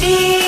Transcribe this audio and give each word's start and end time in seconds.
feel 0.00 0.39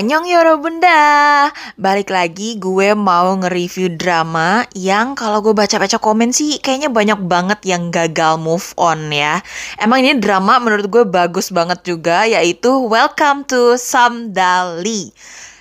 Anyong 0.00 0.32
Yoro 0.32 0.56
Bunda. 0.56 0.96
Balik 1.76 2.08
lagi 2.08 2.56
gue 2.56 2.96
mau 2.96 3.36
nge-review 3.36 4.00
drama 4.00 4.64
Yang 4.72 5.20
kalau 5.20 5.44
gue 5.44 5.52
baca-baca 5.52 6.00
komen 6.00 6.32
sih 6.32 6.56
Kayaknya 6.56 6.88
banyak 6.88 7.20
banget 7.28 7.60
yang 7.68 7.92
gagal 7.92 8.40
move 8.40 8.72
on 8.80 9.12
ya. 9.12 9.44
Emang 9.76 10.00
ini 10.00 10.16
drama 10.16 10.56
menurut 10.56 10.88
gue 10.88 11.04
bagus 11.04 11.52
banget 11.52 11.84
juga 11.84 12.24
Yaitu 12.24 12.88
Welcome 12.88 13.44
to 13.44 13.76
Samdali. 13.76 15.12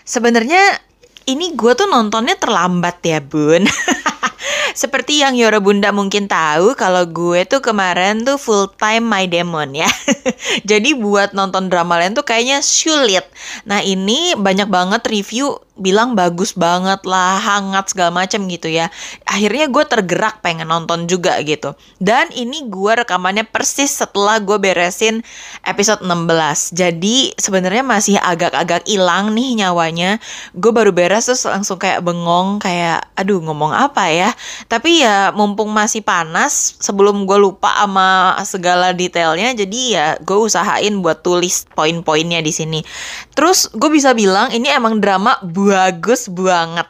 Sebenarnya 0.07 0.87
ini 1.27 1.51
gue 1.51 1.75
tuh 1.75 1.91
nontonnya 1.91 2.39
terlambat 2.39 3.03
ya 3.03 3.19
bun 3.19 3.67
Seperti 4.73 5.21
yang 5.23 5.33
Yoro 5.33 5.61
Bunda 5.63 5.89
mungkin 5.89 6.29
tahu 6.29 6.77
kalau 6.77 7.05
gue 7.07 7.45
tuh 7.45 7.61
kemarin 7.63 8.21
tuh 8.25 8.37
full 8.37 8.69
time 8.77 9.05
My 9.05 9.25
Demon 9.25 9.73
ya. 9.73 9.89
Jadi 10.69 10.93
buat 10.97 11.33
nonton 11.33 11.71
drama 11.71 11.97
lain 11.97 12.13
tuh 12.13 12.25
kayaknya 12.25 12.61
sulit. 12.61 13.25
Nah 13.65 13.81
ini 13.81 14.37
banyak 14.37 14.69
banget 14.69 15.01
review 15.09 15.57
bilang 15.79 16.13
bagus 16.13 16.53
banget 16.53 17.07
lah, 17.07 17.39
hangat 17.39 17.95
segala 17.95 18.11
macam 18.11 18.45
gitu 18.51 18.67
ya. 18.67 18.91
Akhirnya 19.23 19.71
gue 19.71 19.83
tergerak 19.87 20.43
pengen 20.43 20.67
nonton 20.67 21.07
juga 21.07 21.39
gitu. 21.41 21.73
Dan 21.97 22.29
ini 22.35 22.67
gue 22.67 22.91
rekamannya 22.99 23.47
persis 23.47 23.95
setelah 23.95 24.37
gue 24.43 24.59
beresin 24.59 25.23
episode 25.63 26.03
16. 26.03 26.75
Jadi 26.75 27.33
sebenarnya 27.39 27.81
masih 27.81 28.19
agak-agak 28.19 28.85
hilang 28.85 29.31
nih 29.33 29.65
nyawanya. 29.65 30.19
Gue 30.53 30.75
baru 30.75 30.91
beres 30.91 31.31
terus 31.31 31.47
langsung 31.47 31.79
kayak 31.79 32.03
bengong 32.03 32.59
kayak 32.59 33.07
aduh 33.15 33.39
ngomong 33.39 33.71
apa 33.71 34.11
ya. 34.11 34.29
Tapi 34.65 35.05
ya 35.05 35.31
mumpung 35.31 35.71
masih 35.71 36.03
panas 36.03 36.75
sebelum 36.83 37.23
gue 37.23 37.39
lupa 37.39 37.71
sama 37.79 38.35
segala 38.43 38.91
detailnya 38.91 39.55
jadi 39.55 39.79
ya 39.87 40.07
gue 40.19 40.35
usahain 40.35 40.99
buat 40.99 41.23
tulis 41.23 41.69
poin-poinnya 41.71 42.43
di 42.43 42.51
sini. 42.51 42.79
Terus 43.37 43.71
gue 43.71 43.87
bisa 43.87 44.11
bilang 44.11 44.51
ini 44.51 44.67
emang 44.67 44.99
drama 44.99 45.39
bagus 45.45 46.27
banget. 46.27 46.89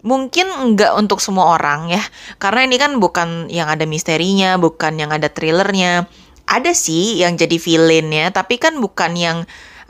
Mungkin 0.00 0.48
enggak 0.48 0.96
untuk 0.96 1.20
semua 1.20 1.60
orang 1.60 1.92
ya. 1.92 2.00
Karena 2.40 2.64
ini 2.64 2.80
kan 2.80 2.96
bukan 2.96 3.52
yang 3.52 3.68
ada 3.68 3.84
misterinya, 3.84 4.56
bukan 4.56 4.96
yang 4.96 5.12
ada 5.12 5.28
thrillernya. 5.28 6.08
Ada 6.48 6.72
sih 6.72 7.20
yang 7.20 7.36
jadi 7.36 7.60
villainnya, 7.60 8.32
tapi 8.34 8.58
kan 8.58 8.80
bukan 8.80 9.14
yang 9.14 9.38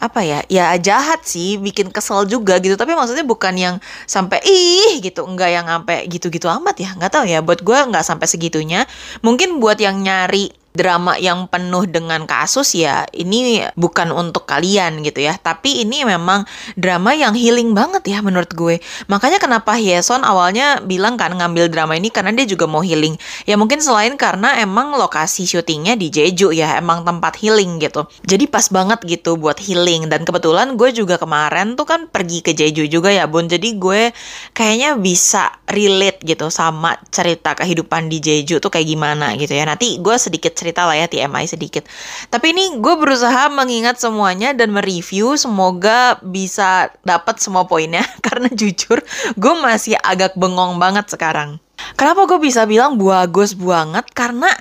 apa 0.01 0.25
ya 0.25 0.41
ya 0.49 0.73
jahat 0.81 1.23
sih 1.29 1.61
bikin 1.61 1.93
kesel 1.93 2.25
juga 2.25 2.57
gitu. 2.59 2.75
Tapi 2.75 2.97
maksudnya 2.97 3.23
bukan 3.23 3.55
yang 3.55 3.77
sampai 4.09 4.41
ih 4.43 5.05
gitu. 5.05 5.29
Enggak 5.29 5.53
yang 5.53 5.69
sampai 5.69 6.09
gitu-gitu 6.09 6.49
amat 6.49 6.77
ya. 6.81 6.91
Nggak 6.97 7.13
tahu 7.13 7.25
ya 7.29 7.45
buat 7.45 7.61
gue 7.61 7.79
nggak 7.93 8.05
sampai 8.05 8.27
segitunya. 8.27 8.89
Mungkin 9.21 9.61
buat 9.61 9.77
yang 9.77 10.01
nyari 10.01 10.60
drama 10.71 11.19
yang 11.19 11.51
penuh 11.51 11.83
dengan 11.91 12.31
kasus 12.31 12.79
ya 12.79 13.03
ini 13.11 13.67
bukan 13.75 14.15
untuk 14.15 14.47
kalian 14.47 15.03
gitu 15.03 15.27
ya. 15.27 15.35
Tapi 15.35 15.83
ini 15.83 16.07
memang 16.07 16.47
drama 16.79 17.11
yang 17.11 17.35
healing 17.35 17.75
banget 17.75 18.07
ya 18.07 18.23
menurut 18.23 18.51
gue. 18.55 18.79
Makanya 19.11 19.43
kenapa 19.43 19.75
Hyeson 19.75 20.23
awalnya 20.23 20.79
bilang 20.87 21.19
kan 21.19 21.35
ngambil 21.35 21.67
drama 21.71 21.99
ini 21.99 22.15
karena 22.15 22.31
dia 22.31 22.47
juga 22.47 22.71
mau 22.71 22.87
healing. 22.87 23.19
Ya 23.51 23.59
mungkin 23.59 23.83
selain 23.83 24.15
karena 24.15 24.63
emang 24.63 24.95
lokasi 24.95 25.43
syutingnya 25.43 25.99
di 25.99 26.07
Jeju 26.11 26.55
ya 26.55 26.79
emang 26.79 27.03
tempat 27.03 27.43
healing 27.43 27.83
gitu. 27.83 28.07
Jadi 28.23 28.47
pas 28.47 28.71
banget 28.71 29.03
gitu 29.07 29.35
buat 29.35 29.59
healing. 29.59 30.07
Dan 30.07 30.23
kebetulan 30.23 30.79
gue 30.79 30.95
juga 30.95 31.19
kemarin 31.19 31.75
tuh 31.75 31.87
kan 31.87 32.07
pergi 32.07 32.47
ke 32.47 32.55
Jeju 32.55 32.87
juga 32.87 33.11
ya 33.11 33.27
bun. 33.27 33.51
Jadi 33.51 33.75
gue 33.75 34.15
kayaknya 34.55 34.95
bisa 34.95 35.51
relate 35.67 36.23
gitu 36.23 36.47
sama 36.47 36.95
cerita 37.11 37.59
kehidupan 37.59 38.07
di 38.07 38.23
Jeju 38.23 38.63
tuh 38.63 38.71
kayak 38.71 38.87
gimana 38.87 39.35
gitu 39.35 39.51
ya. 39.51 39.67
Nanti 39.67 39.99
gue 39.99 40.15
sedikit 40.15 40.60
cerita 40.61 40.85
lah 40.85 41.01
ya 41.01 41.09
TMI 41.09 41.49
sedikit. 41.49 41.89
Tapi 42.29 42.53
ini 42.53 42.77
gue 42.77 42.95
berusaha 43.01 43.49
mengingat 43.49 43.97
semuanya 43.97 44.53
dan 44.53 44.77
mereview 44.77 45.41
semoga 45.41 46.21
bisa 46.21 46.93
dapat 47.01 47.41
semua 47.41 47.65
poinnya 47.65 48.05
karena 48.27 48.53
jujur 48.53 49.01
gue 49.41 49.55
masih 49.65 49.97
agak 50.05 50.37
bengong 50.37 50.77
banget 50.77 51.09
sekarang. 51.09 51.57
Kenapa 51.97 52.29
gue 52.29 52.41
bisa 52.45 52.69
bilang 52.69 53.01
bagus 53.01 53.57
banget? 53.57 54.05
Karena 54.13 54.53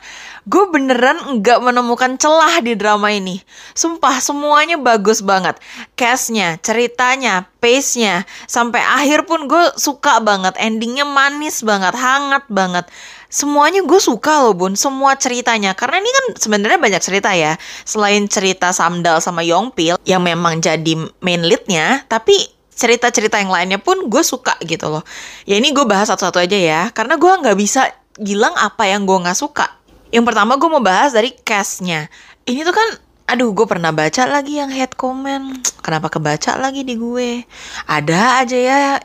gue 0.47 0.63
beneran 0.71 1.39
nggak 1.39 1.59
menemukan 1.61 2.15
celah 2.15 2.63
di 2.63 2.73
drama 2.73 3.11
ini. 3.11 3.43
Sumpah 3.75 4.23
semuanya 4.23 4.79
bagus 4.79 5.19
banget. 5.21 5.59
Castnya, 5.99 6.57
ceritanya, 6.63 7.51
pace-nya, 7.59 8.23
sampai 8.47 8.81
akhir 8.81 9.27
pun 9.27 9.45
gue 9.45 9.63
suka 9.75 10.23
banget. 10.23 10.55
Endingnya 10.57 11.03
manis 11.03 11.61
banget, 11.61 11.93
hangat 11.93 12.47
banget 12.47 12.87
semuanya 13.29 13.85
gue 13.85 14.01
suka 14.01 14.43
loh 14.43 14.57
bun. 14.57 14.73
Semua 14.73 15.15
ceritanya. 15.15 15.77
Karena 15.77 16.01
ini 16.01 16.09
kan 16.09 16.25
sebenarnya 16.35 16.81
banyak 16.81 17.01
cerita 17.01 17.31
ya. 17.37 17.55
Selain 17.85 18.25
cerita 18.25 18.73
Samdal 18.73 19.21
sama 19.21 19.45
Yongpil 19.45 20.01
yang 20.03 20.25
memang 20.25 20.59
jadi 20.59 20.97
main 21.21 21.41
leadnya 21.45 22.03
tapi 22.09 22.35
cerita-cerita 22.73 23.37
yang 23.37 23.53
lainnya 23.53 23.79
pun 23.79 24.09
gue 24.09 24.23
suka 24.25 24.57
gitu 24.65 24.89
loh. 24.89 25.05
Ya 25.45 25.61
ini 25.61 25.71
gue 25.71 25.85
bahas 25.85 26.09
satu-satu 26.09 26.41
aja 26.41 26.57
ya. 26.57 26.81
Karena 26.91 27.15
gue 27.15 27.29
nggak 27.29 27.55
bisa 27.55 27.87
bilang 28.19 28.57
apa 28.57 28.89
yang 28.89 29.05
gue 29.05 29.15
nggak 29.15 29.37
suka. 29.37 29.69
Yang 30.09 30.33
pertama 30.33 30.57
gue 30.57 30.67
mau 30.67 30.81
bahas 30.83 31.13
dari 31.13 31.31
castnya. 31.31 32.09
Ini 32.43 32.65
tuh 32.65 32.75
kan 32.75 32.89
Aduh, 33.29 33.53
gue 33.53 33.69
pernah 33.69 33.93
baca 33.93 34.25
lagi 34.25 34.57
yang 34.57 34.73
head 34.73 34.97
comment. 34.97 35.61
Kenapa 35.85 36.09
kebaca 36.09 36.57
lagi 36.57 36.81
di 36.81 36.97
gue? 36.97 37.45
Ada 37.85 38.41
aja 38.41 38.57
ya 38.57 38.97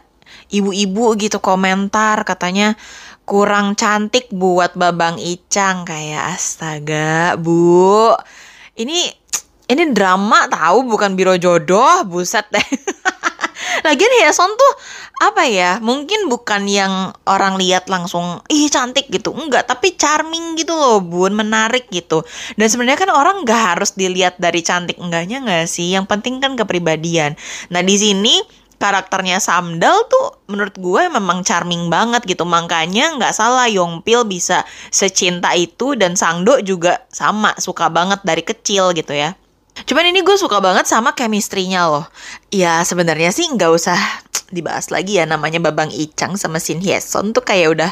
ibu-ibu 0.53 1.15
gitu 1.19 1.39
komentar 1.41 2.23
katanya 2.23 2.79
kurang 3.25 3.73
cantik 3.75 4.29
buat 4.29 4.77
Babang 4.77 5.17
Icang 5.17 5.89
kayak 5.89 6.37
astaga, 6.37 7.41
Bu. 7.41 8.13
Ini 8.77 9.25
ini 9.65 9.83
drama 9.97 10.45
tahu 10.53 10.85
bukan 10.85 11.17
biro 11.17 11.41
jodoh, 11.41 12.05
buset 12.05 12.45
deh. 12.53 12.65
Lagian 13.87 14.13
Hyeson 14.21 14.53
tuh 14.55 14.73
apa 15.25 15.49
ya? 15.49 15.81
Mungkin 15.81 16.29
bukan 16.29 16.69
yang 16.69 17.17
orang 17.25 17.57
lihat 17.57 17.89
langsung 17.89 18.45
ih 18.53 18.69
cantik 18.69 19.09
gitu, 19.09 19.33
enggak, 19.33 19.65
tapi 19.65 19.97
charming 19.97 20.57
gitu 20.61 20.77
loh, 20.77 21.01
Bun, 21.01 21.33
menarik 21.33 21.89
gitu. 21.89 22.23
Dan 22.61 22.69
sebenarnya 22.69 23.09
kan 23.09 23.11
orang 23.13 23.43
nggak 23.43 23.63
harus 23.75 23.97
dilihat 23.97 24.37
dari 24.37 24.61
cantik 24.61 25.01
enggaknya 25.01 25.41
nggak 25.41 25.65
sih? 25.65 25.97
Yang 25.97 26.13
penting 26.13 26.45
kan 26.45 26.61
kepribadian. 26.61 27.37
Nah, 27.73 27.81
di 27.81 27.97
sini 27.97 28.64
karakternya 28.77 29.41
Samdal 29.41 30.07
tuh 30.07 30.45
menurut 30.51 30.77
gue 30.77 31.03
memang 31.09 31.43
charming 31.43 31.89
banget 31.89 32.25
gitu. 32.29 32.45
Makanya 32.47 33.17
nggak 33.19 33.35
salah 33.35 33.67
Yongpil 33.71 34.29
bisa 34.29 34.63
secinta 34.93 35.53
itu 35.57 35.95
dan 35.95 36.15
Sangdo 36.15 36.59
juga 36.61 37.07
sama 37.11 37.55
suka 37.59 37.89
banget 37.89 38.21
dari 38.23 38.43
kecil 38.43 38.93
gitu 38.95 39.15
ya. 39.15 39.35
Cuman 39.83 40.07
ini 40.07 40.23
gue 40.23 40.37
suka 40.39 40.63
banget 40.63 40.87
sama 40.87 41.13
chemistry-nya 41.19 41.91
loh. 41.91 42.07
Ya 42.55 42.87
sebenarnya 42.87 43.35
sih 43.35 43.51
nggak 43.51 43.71
usah 43.75 43.99
dibahas 44.55 44.95
lagi 44.95 45.19
ya 45.19 45.27
namanya 45.27 45.59
Babang 45.59 45.91
Icang 45.91 46.39
sama 46.39 46.63
Shin 46.63 46.79
Hyeson 46.79 47.35
tuh 47.35 47.43
kayak 47.43 47.75
udah 47.75 47.91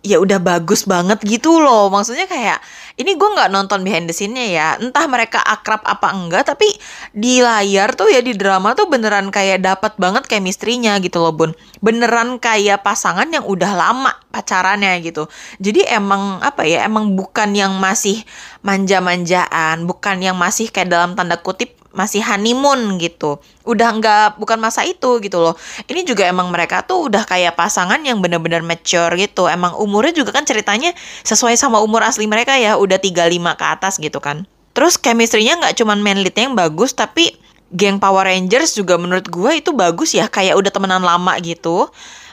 ya 0.00 0.16
udah 0.16 0.40
bagus 0.40 0.88
banget 0.88 1.20
gitu 1.24 1.60
loh. 1.60 1.92
Maksudnya 1.92 2.24
kayak 2.24 2.58
ini 2.96 3.16
gue 3.16 3.28
nggak 3.32 3.48
nonton 3.52 3.80
behind 3.84 4.08
the 4.08 4.14
scene-nya 4.16 4.46
ya. 4.48 4.68
Entah 4.80 5.04
mereka 5.08 5.40
akrab 5.40 5.80
apa 5.84 6.12
enggak 6.12 6.52
tapi 6.52 6.68
di 7.12 7.40
layar 7.40 7.92
tuh 7.96 8.12
ya 8.12 8.20
di 8.24 8.36
drama 8.36 8.72
tuh 8.76 8.88
beneran 8.88 9.32
kayak 9.32 9.64
dapat 9.64 9.96
banget 9.96 10.28
chemistry-nya 10.28 11.00
gitu 11.00 11.20
loh 11.20 11.32
bun. 11.32 11.52
Beneran 11.80 12.36
kayak 12.36 12.84
pasangan 12.84 13.28
yang 13.32 13.44
udah 13.44 13.72
lama 13.72 14.12
pacarannya 14.32 15.00
gitu. 15.04 15.28
Jadi 15.60 15.84
emang 15.88 16.44
apa 16.44 16.68
ya 16.68 16.84
emang 16.84 17.16
bukan 17.16 17.56
yang 17.56 17.76
masih 17.80 18.24
manja-manjaan 18.60 19.88
bukan 19.88 20.20
yang 20.20 20.36
masih 20.36 20.68
kayak 20.68 20.92
dalam 20.92 21.16
tanda 21.16 21.40
kutip 21.40 21.79
masih 21.90 22.22
honeymoon 22.22 22.98
gitu. 23.02 23.42
Udah 23.66 23.90
nggak 23.98 24.38
bukan 24.38 24.58
masa 24.62 24.86
itu 24.86 25.18
gitu 25.22 25.42
loh. 25.42 25.54
Ini 25.90 26.06
juga 26.06 26.26
emang 26.26 26.48
mereka 26.50 26.86
tuh 26.86 27.10
udah 27.10 27.26
kayak 27.26 27.58
pasangan 27.58 27.98
yang 28.02 28.22
bener-bener 28.22 28.62
mature 28.62 29.10
gitu. 29.18 29.50
Emang 29.50 29.74
umurnya 29.78 30.14
juga 30.14 30.30
kan 30.34 30.46
ceritanya 30.46 30.94
sesuai 31.26 31.58
sama 31.58 31.82
umur 31.82 32.06
asli 32.06 32.30
mereka 32.30 32.54
ya, 32.56 32.78
udah 32.78 32.98
35 32.98 33.58
ke 33.58 33.64
atas 33.66 33.94
gitu 33.98 34.18
kan. 34.22 34.46
Terus 34.70 34.94
chemistry-nya 34.96 35.58
nggak 35.58 35.74
cuman 35.82 35.98
main 35.98 36.22
lead 36.22 36.34
yang 36.38 36.54
bagus 36.54 36.94
tapi 36.94 37.34
geng 37.70 37.98
Power 38.02 38.26
Rangers 38.26 38.74
juga 38.74 38.98
menurut 38.98 39.26
gue 39.26 39.50
itu 39.58 39.70
bagus 39.74 40.14
ya, 40.14 40.30
kayak 40.30 40.58
udah 40.58 40.70
temenan 40.70 41.02
lama 41.02 41.34
gitu. 41.42 41.90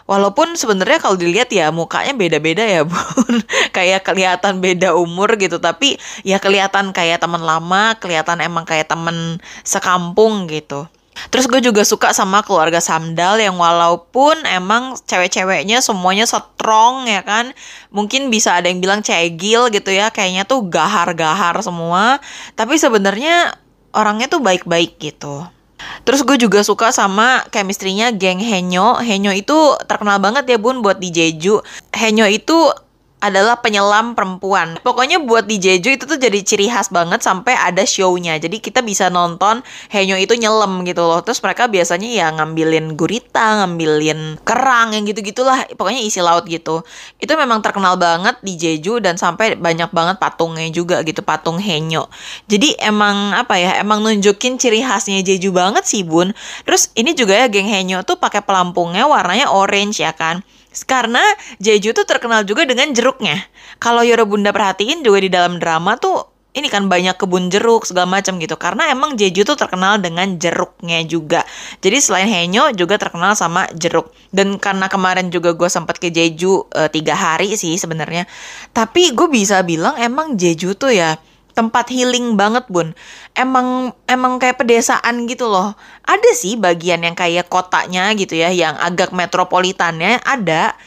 Walaupun 0.07 0.56
sebenarnya 0.56 1.04
kalau 1.04 1.19
dilihat 1.19 1.51
ya 1.51 1.68
mukanya 1.69 2.15
beda-beda 2.15 2.63
ya 2.63 2.88
bun, 2.89 3.44
kayak 3.75 4.07
kelihatan 4.07 4.63
beda 4.63 4.95
umur 4.95 5.36
gitu, 5.36 5.59
tapi 5.59 6.00
ya 6.24 6.39
kelihatan 6.39 6.95
kayak 6.95 7.19
teman 7.19 7.44
lama, 7.44 8.00
kelihatan 8.00 8.39
emang 8.39 8.63
kayak 8.63 8.88
temen 8.88 9.44
sekampung 9.68 10.48
gitu. 10.48 10.88
Terus 11.33 11.50
gue 11.50 11.59
juga 11.59 11.81
suka 11.81 12.13
sama 12.13 12.45
keluarga 12.45 12.77
Samdal 12.77 13.42
yang 13.42 13.57
walaupun 13.57 14.38
emang 14.45 14.94
cewek-ceweknya 15.09 15.81
semuanya 15.81 16.30
strong 16.30 17.09
ya 17.09 17.25
kan. 17.25 17.51
Mungkin 17.89 18.30
bisa 18.30 18.54
ada 18.54 18.69
yang 18.69 18.80
bilang 18.80 19.01
cegil 19.01 19.74
gitu 19.74 19.89
ya, 19.89 20.13
kayaknya 20.13 20.45
tuh 20.45 20.63
gahar-gahar 20.69 21.57
semua. 21.65 22.21
Tapi 22.54 22.77
sebenarnya 22.77 23.57
orangnya 23.98 24.30
tuh 24.30 24.45
baik-baik 24.45 25.01
gitu. 25.01 25.56
Terus 26.03 26.25
gue 26.25 26.38
juga 26.41 26.63
suka 26.65 26.89
sama 26.89 27.45
chemistry-nya 27.53 28.15
geng 28.15 28.41
Henyo. 28.41 28.97
Henyo 28.97 29.31
itu 29.33 29.77
terkenal 29.85 30.18
banget 30.18 30.50
ya 30.50 30.57
bun 30.57 30.81
buat 30.81 30.97
di 30.97 31.13
Jeju. 31.13 31.62
Henyo 31.94 32.25
itu 32.25 32.74
adalah 33.18 33.58
penyelam 33.66 34.14
perempuan. 34.14 34.78
Pokoknya 34.86 35.18
buat 35.18 35.50
di 35.50 35.58
Jeju 35.58 35.98
itu 35.98 36.06
tuh 36.06 36.22
jadi 36.22 36.38
ciri 36.46 36.69
khas 36.69 36.94
banget 36.94 37.25
sampai 37.25 37.58
ada 37.58 37.81
show-nya. 37.81 38.38
Jadi 38.38 38.62
kita 38.62 38.86
bisa 38.86 39.10
nonton 39.10 39.66
Henyo 39.90 40.22
itu 40.22 40.38
nyelam 40.38 40.86
gitu 40.86 41.02
loh. 41.02 41.25
Terus 41.25 41.42
mereka 41.42 41.66
biasanya 41.66 42.06
ya 42.06 42.28
ngambilin 42.38 42.94
gurita, 42.94 43.66
ngambilin 43.66 44.38
kerang 44.46 44.94
yang 44.94 45.10
gitu-gitulah. 45.10 45.66
Pokoknya 45.74 46.06
isi 46.06 46.22
laut 46.22 46.46
gitu. 46.46 46.86
Itu 47.18 47.34
memang 47.34 47.66
terkenal 47.66 47.98
banget 47.98 48.38
di 48.46 48.54
Jeju 48.54 49.02
dan 49.02 49.18
sampai 49.18 49.58
banyak 49.58 49.90
banget 49.90 50.22
patungnya 50.22 50.69
juga 50.69 51.02
gitu, 51.02 51.25
patung 51.25 51.58
Henyo. 51.58 52.14
Jadi 52.46 52.78
emang 52.78 53.34
apa 53.34 53.58
ya, 53.58 53.81
emang 53.81 54.06
nunjukin 54.06 54.62
ciri 54.62 54.86
khasnya 54.86 55.25
Jeju 55.25 55.50
banget 55.50 55.90
sih 55.90 56.06
bun. 56.06 56.38
Terus 56.69 56.94
ini 56.94 57.18
juga 57.18 57.34
ya 57.34 57.50
geng 57.50 57.66
Henyo 57.66 58.06
tuh 58.06 58.22
pakai 58.22 58.46
pelampungnya 58.46 59.10
warnanya 59.10 59.50
orange 59.50 60.06
ya 60.06 60.14
kan. 60.14 60.46
Karena 60.83 61.24
Jeju 61.57 61.95
tuh 61.95 62.06
terkenal 62.06 62.44
juga 62.44 62.68
dengan 62.68 62.91
jeruknya. 62.91 63.39
Kalau 63.81 64.03
Yoro 64.03 64.27
Bunda 64.27 64.51
perhatiin 64.51 65.01
juga 65.01 65.24
di 65.24 65.29
dalam 65.31 65.57
drama 65.57 65.95
tuh 65.95 66.38
ini 66.57 66.74
kan 66.74 66.89
banyak 66.89 67.21
kebun 67.21 67.53
jeruk 67.53 67.85
segala 67.85 68.18
macam 68.18 68.41
gitu. 68.41 68.57
Karena 68.57 68.89
emang 68.89 69.13
Jeju 69.13 69.45
tuh 69.45 69.53
terkenal 69.53 70.01
dengan 70.01 70.41
jeruknya 70.41 71.06
juga. 71.06 71.45
Jadi 71.85 71.97
selain 72.01 72.25
Henyo 72.25 72.74
juga 72.74 72.97
terkenal 72.97 73.38
sama 73.38 73.69
jeruk. 73.77 74.09
Dan 74.33 74.57
karena 74.57 74.89
kemarin 74.89 75.29
juga 75.29 75.53
gue 75.53 75.69
sempat 75.69 76.01
ke 76.01 76.09
Jeju 76.09 76.65
e, 76.74 76.89
tiga 76.89 77.13
hari 77.13 77.53
sih 77.53 77.77
sebenarnya. 77.77 78.25
Tapi 78.73 79.13
gue 79.13 79.30
bisa 79.30 79.62
bilang 79.62 80.01
emang 80.01 80.33
Jeju 80.33 80.73
tuh 80.73 80.97
ya 80.97 81.21
tempat 81.57 81.89
healing 81.89 82.38
banget 82.38 82.69
bun. 82.69 82.94
Emang 83.33 83.98
emang 84.06 84.38
kayak 84.38 84.62
pedesaan 84.62 85.25
gitu 85.25 85.50
loh. 85.50 85.74
Ada 86.06 86.38
sih 86.38 86.54
bagian 86.54 87.01
yang 87.01 87.18
kayak 87.18 87.50
kotanya 87.50 88.13
gitu 88.13 88.38
ya 88.38 88.54
yang 88.54 88.77
agak 88.77 89.09
metropolitannya 89.09 90.21
ada. 90.21 90.77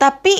Tapi 0.00 0.32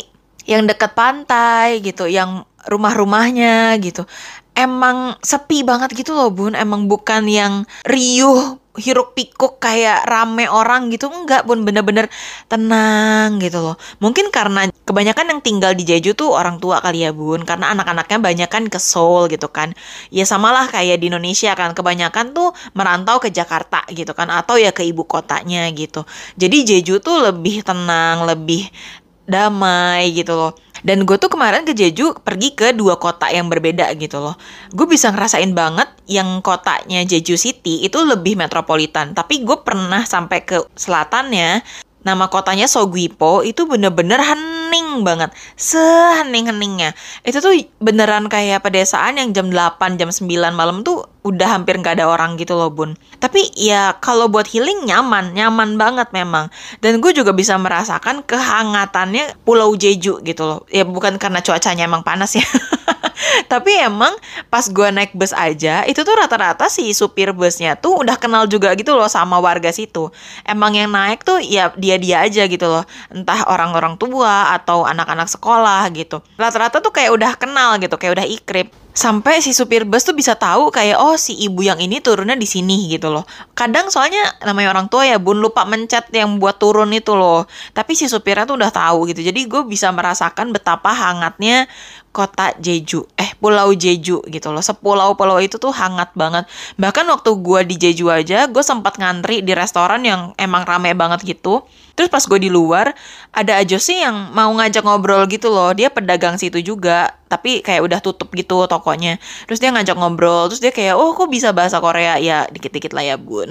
yang 0.49 0.65
dekat 0.65 0.97
pantai 0.97 1.85
gitu 1.85 2.09
yang 2.09 2.49
rumah-rumahnya 2.65 3.77
gitu. 3.85 4.09
Emang 4.57 5.21
sepi 5.21 5.61
banget 5.61 5.93
gitu 5.93 6.17
loh 6.17 6.33
bun. 6.33 6.57
Emang 6.57 6.89
bukan 6.89 7.29
yang 7.29 7.69
riuh 7.85 8.57
hiruk 8.77 9.17
pikuk 9.17 9.59
kayak 9.59 10.05
rame 10.09 10.47
orang 10.47 10.93
gitu 10.93 11.09
enggak 11.09 11.45
pun 11.49 11.65
bener-bener 11.65 12.07
tenang 12.47 13.41
gitu 13.41 13.61
loh. 13.61 13.77
Mungkin 14.01 14.29
karena 14.31 14.69
kebanyakan 14.85 15.37
yang 15.37 15.41
tinggal 15.43 15.73
di 15.73 15.85
Jeju 15.85 16.13
tuh 16.15 16.33
orang 16.33 16.61
tua 16.63 16.81
kali 16.85 17.05
ya 17.05 17.11
bun. 17.11 17.43
Karena 17.43 17.73
anak-anaknya 17.73 18.19
banyak 18.21 18.49
kan 18.53 18.65
ke 18.69 18.79
Seoul 18.79 19.33
gitu 19.33 19.49
kan. 19.51 19.73
Ya 20.13 20.25
samalah 20.29 20.69
kayak 20.71 21.01
di 21.03 21.09
Indonesia 21.11 21.53
kan. 21.59 21.73
Kebanyakan 21.73 22.37
tuh 22.37 22.53
merantau 22.77 23.19
ke 23.19 23.33
Jakarta 23.33 23.83
gitu 23.93 24.13
kan 24.13 24.29
atau 24.31 24.61
ya 24.61 24.71
ke 24.71 24.85
ibu 24.85 25.05
kotanya 25.05 25.69
gitu. 25.73 26.05
Jadi 26.39 26.57
Jeju 26.65 27.01
tuh 27.03 27.25
lebih 27.33 27.65
tenang 27.67 28.29
lebih 28.29 28.69
damai 29.27 30.15
gitu 30.15 30.33
loh 30.33 30.53
dan 30.87 31.03
gue 31.03 31.17
tuh 31.19 31.27
kemarin 31.27 31.67
ke 31.67 31.73
Jeju 31.73 32.21
pergi 32.21 32.55
ke 32.55 32.71
dua 32.71 32.95
kota 33.01 33.27
yang 33.27 33.51
berbeda 33.51 33.91
gitu 33.99 34.23
loh. 34.23 34.39
Gue 34.71 34.87
bisa 34.87 35.11
ngerasain 35.11 35.51
banget 35.51 35.91
yang 36.07 36.39
kotanya 36.45 37.03
Jeju 37.03 37.35
City 37.35 37.83
itu 37.83 37.99
lebih 38.07 38.39
metropolitan. 38.39 39.11
Tapi 39.11 39.43
gue 39.43 39.59
pernah 39.67 40.07
sampai 40.07 40.47
ke 40.47 40.63
selatannya 40.79 41.65
Nama 42.07 42.31
kotanya 42.31 42.71
Soguipo 42.71 43.43
itu 43.43 43.67
bener-bener 43.67 44.23
hening 44.23 45.03
banget. 45.03 45.35
Sehening-heningnya. 45.59 46.95
Itu 47.27 47.43
tuh 47.43 47.67
beneran 47.83 48.31
kayak 48.31 48.63
pedesaan 48.63 49.19
yang 49.19 49.35
jam 49.35 49.51
8, 49.51 49.99
jam 49.99 50.15
9 50.15 50.31
malam 50.55 50.87
tuh 50.87 51.11
udah 51.27 51.59
hampir 51.59 51.75
nggak 51.83 51.99
ada 51.99 52.07
orang 52.07 52.39
gitu 52.39 52.55
loh 52.55 52.71
bun. 52.71 52.95
Tapi 53.19 53.51
ya 53.59 53.99
kalau 53.99 54.31
buat 54.31 54.47
healing 54.47 54.87
nyaman, 54.87 55.35
nyaman 55.35 55.75
banget 55.75 56.15
memang. 56.15 56.47
Dan 56.79 57.03
gue 57.03 57.11
juga 57.11 57.35
bisa 57.35 57.59
merasakan 57.59 58.23
kehangatannya 58.23 59.43
Pulau 59.43 59.75
Jeju 59.75 60.23
gitu 60.23 60.43
loh. 60.47 60.63
Ya 60.71 60.87
bukan 60.87 61.19
karena 61.19 61.43
cuacanya 61.43 61.91
emang 61.91 62.07
panas 62.07 62.39
ya. 62.39 62.47
Tapi 63.51 63.73
emang 63.81 64.13
pas 64.53 64.67
gue 64.67 64.89
naik 64.93 65.17
bus 65.17 65.33
aja, 65.33 65.83
itu 65.89 66.01
tuh 66.05 66.15
rata-rata 66.15 66.69
si 66.69 66.93
supir 66.93 67.33
busnya 67.33 67.77
tuh 67.77 68.03
udah 68.05 68.17
kenal 68.21 68.45
juga 68.49 68.73
gitu 68.77 68.95
loh 68.95 69.09
sama 69.09 69.41
warga 69.41 69.73
situ. 69.73 70.13
Emang 70.45 70.77
yang 70.77 70.93
naik 70.93 71.25
tuh 71.25 71.41
ya 71.41 71.73
dia-dia 71.75 72.25
aja 72.25 72.45
gitu 72.47 72.67
loh. 72.69 72.85
Entah 73.13 73.49
orang-orang 73.49 73.97
tua 73.97 74.53
atau 74.55 74.85
anak-anak 74.85 75.29
sekolah 75.31 75.89
gitu. 75.93 76.21
Rata-rata 76.37 76.79
tuh 76.85 76.93
kayak 76.93 77.11
udah 77.15 77.33
kenal 77.41 77.81
gitu, 77.81 77.97
kayak 77.97 78.21
udah 78.21 78.27
ikrip 78.29 78.69
sampai 78.97 79.45
si 79.45 79.53
supir 79.53 79.85
bus 79.85 80.09
tuh 80.09 80.17
bisa 80.17 80.33
tahu 80.41 80.73
kayak 80.73 80.97
oh 80.97 81.21
si 81.21 81.37
ibu 81.37 81.61
yang 81.61 81.77
ini 81.77 82.01
turunnya 82.01 82.33
di 82.33 82.49
sini 82.49 82.89
gitu 82.89 83.13
loh. 83.13 83.29
Kadang 83.53 83.93
soalnya 83.93 84.41
namanya 84.41 84.73
orang 84.73 84.89
tua 84.89 85.05
ya 85.05 85.21
bun 85.21 85.45
lupa 85.45 85.69
mencet 85.69 86.09
yang 86.17 86.41
buat 86.41 86.57
turun 86.57 86.89
itu 86.97 87.13
loh. 87.13 87.45
Tapi 87.77 87.93
si 87.93 88.09
supirnya 88.09 88.49
tuh 88.49 88.57
udah 88.57 88.73
tahu 88.73 89.13
gitu. 89.13 89.21
Jadi 89.21 89.45
gue 89.45 89.63
bisa 89.69 89.93
merasakan 89.93 90.49
betapa 90.57 90.97
hangatnya 90.97 91.69
kota 92.17 92.57
Jeju, 92.57 93.05
eh 93.21 93.37
Pulau 93.37 93.77
Jeju 93.77 94.25
gitu 94.25 94.49
loh. 94.49 94.65
Sepulau-pulau 94.65 95.37
itu 95.45 95.61
tuh 95.61 95.69
hangat 95.69 96.17
banget. 96.17 96.49
Bahkan 96.81 97.05
waktu 97.13 97.31
gue 97.45 97.61
di 97.69 97.77
Jeju 97.77 98.09
aja, 98.09 98.49
gue 98.49 98.65
sempat 98.65 98.97
ngantri 98.97 99.45
di 99.45 99.53
restoran 99.53 100.01
yang 100.01 100.33
emang 100.41 100.65
rame 100.65 100.97
banget 100.97 101.21
gitu. 101.29 101.69
Terus 101.93 102.09
pas 102.09 102.25
gue 102.25 102.41
di 102.41 102.49
luar, 102.49 102.97
ada 103.33 103.61
aja 103.61 103.77
sih 103.77 104.01
yang 104.01 104.33
mau 104.33 104.49
ngajak 104.57 104.81
ngobrol 104.81 105.29
gitu 105.29 105.53
loh. 105.53 105.77
Dia 105.77 105.93
pedagang 105.93 106.41
situ 106.41 106.61
juga, 106.65 107.13
tapi 107.29 107.61
kayak 107.61 107.85
udah 107.85 108.01
tutup 108.01 108.33
gitu 108.33 108.65
tokonya. 108.65 109.21
Terus 109.45 109.61
dia 109.61 109.69
ngajak 109.73 109.97
ngobrol, 109.97 110.49
terus 110.49 110.61
dia 110.65 110.73
kayak, 110.73 110.97
oh 110.97 111.13
kok 111.13 111.29
bisa 111.29 111.53
bahasa 111.53 111.81
Korea? 111.81 112.17
Ya 112.17 112.49
dikit-dikit 112.49 112.97
lah 112.97 113.05
ya 113.05 113.17
bun. 113.21 113.49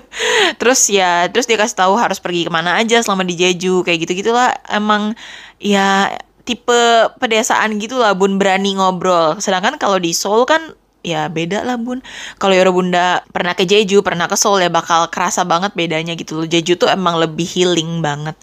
terus 0.60 0.84
ya, 0.92 1.28
terus 1.32 1.44
dia 1.48 1.56
kasih 1.56 1.76
tahu 1.76 1.96
harus 1.96 2.20
pergi 2.20 2.48
ke 2.48 2.52
mana 2.52 2.76
aja 2.76 3.00
selama 3.00 3.24
di 3.24 3.36
Jeju, 3.36 3.84
kayak 3.84 4.04
gitu 4.04 4.12
gitulah. 4.24 4.52
Emang 4.68 5.16
ya 5.60 6.12
tipe 6.44 7.08
pedesaan 7.18 7.80
gitu 7.80 7.96
lah 7.98 8.12
bun 8.12 8.36
berani 8.36 8.76
ngobrol. 8.76 9.40
Sedangkan 9.40 9.80
kalau 9.80 9.96
di 9.96 10.12
Seoul 10.12 10.44
kan 10.44 10.76
ya 11.04 11.28
beda 11.28 11.64
lah 11.64 11.76
bun. 11.76 12.00
Kalau 12.40 12.56
Yoro 12.56 12.72
Bunda 12.72 13.24
pernah 13.32 13.52
ke 13.52 13.68
Jeju 13.68 14.00
pernah 14.00 14.28
ke 14.28 14.36
Seoul 14.36 14.64
ya 14.64 14.70
bakal 14.72 15.12
kerasa 15.12 15.44
banget 15.44 15.76
bedanya 15.76 16.16
gitu 16.16 16.40
loh. 16.40 16.46
Jeju 16.48 16.80
tuh 16.80 16.88
emang 16.88 17.20
lebih 17.20 17.44
healing 17.44 18.00
banget. 18.00 18.36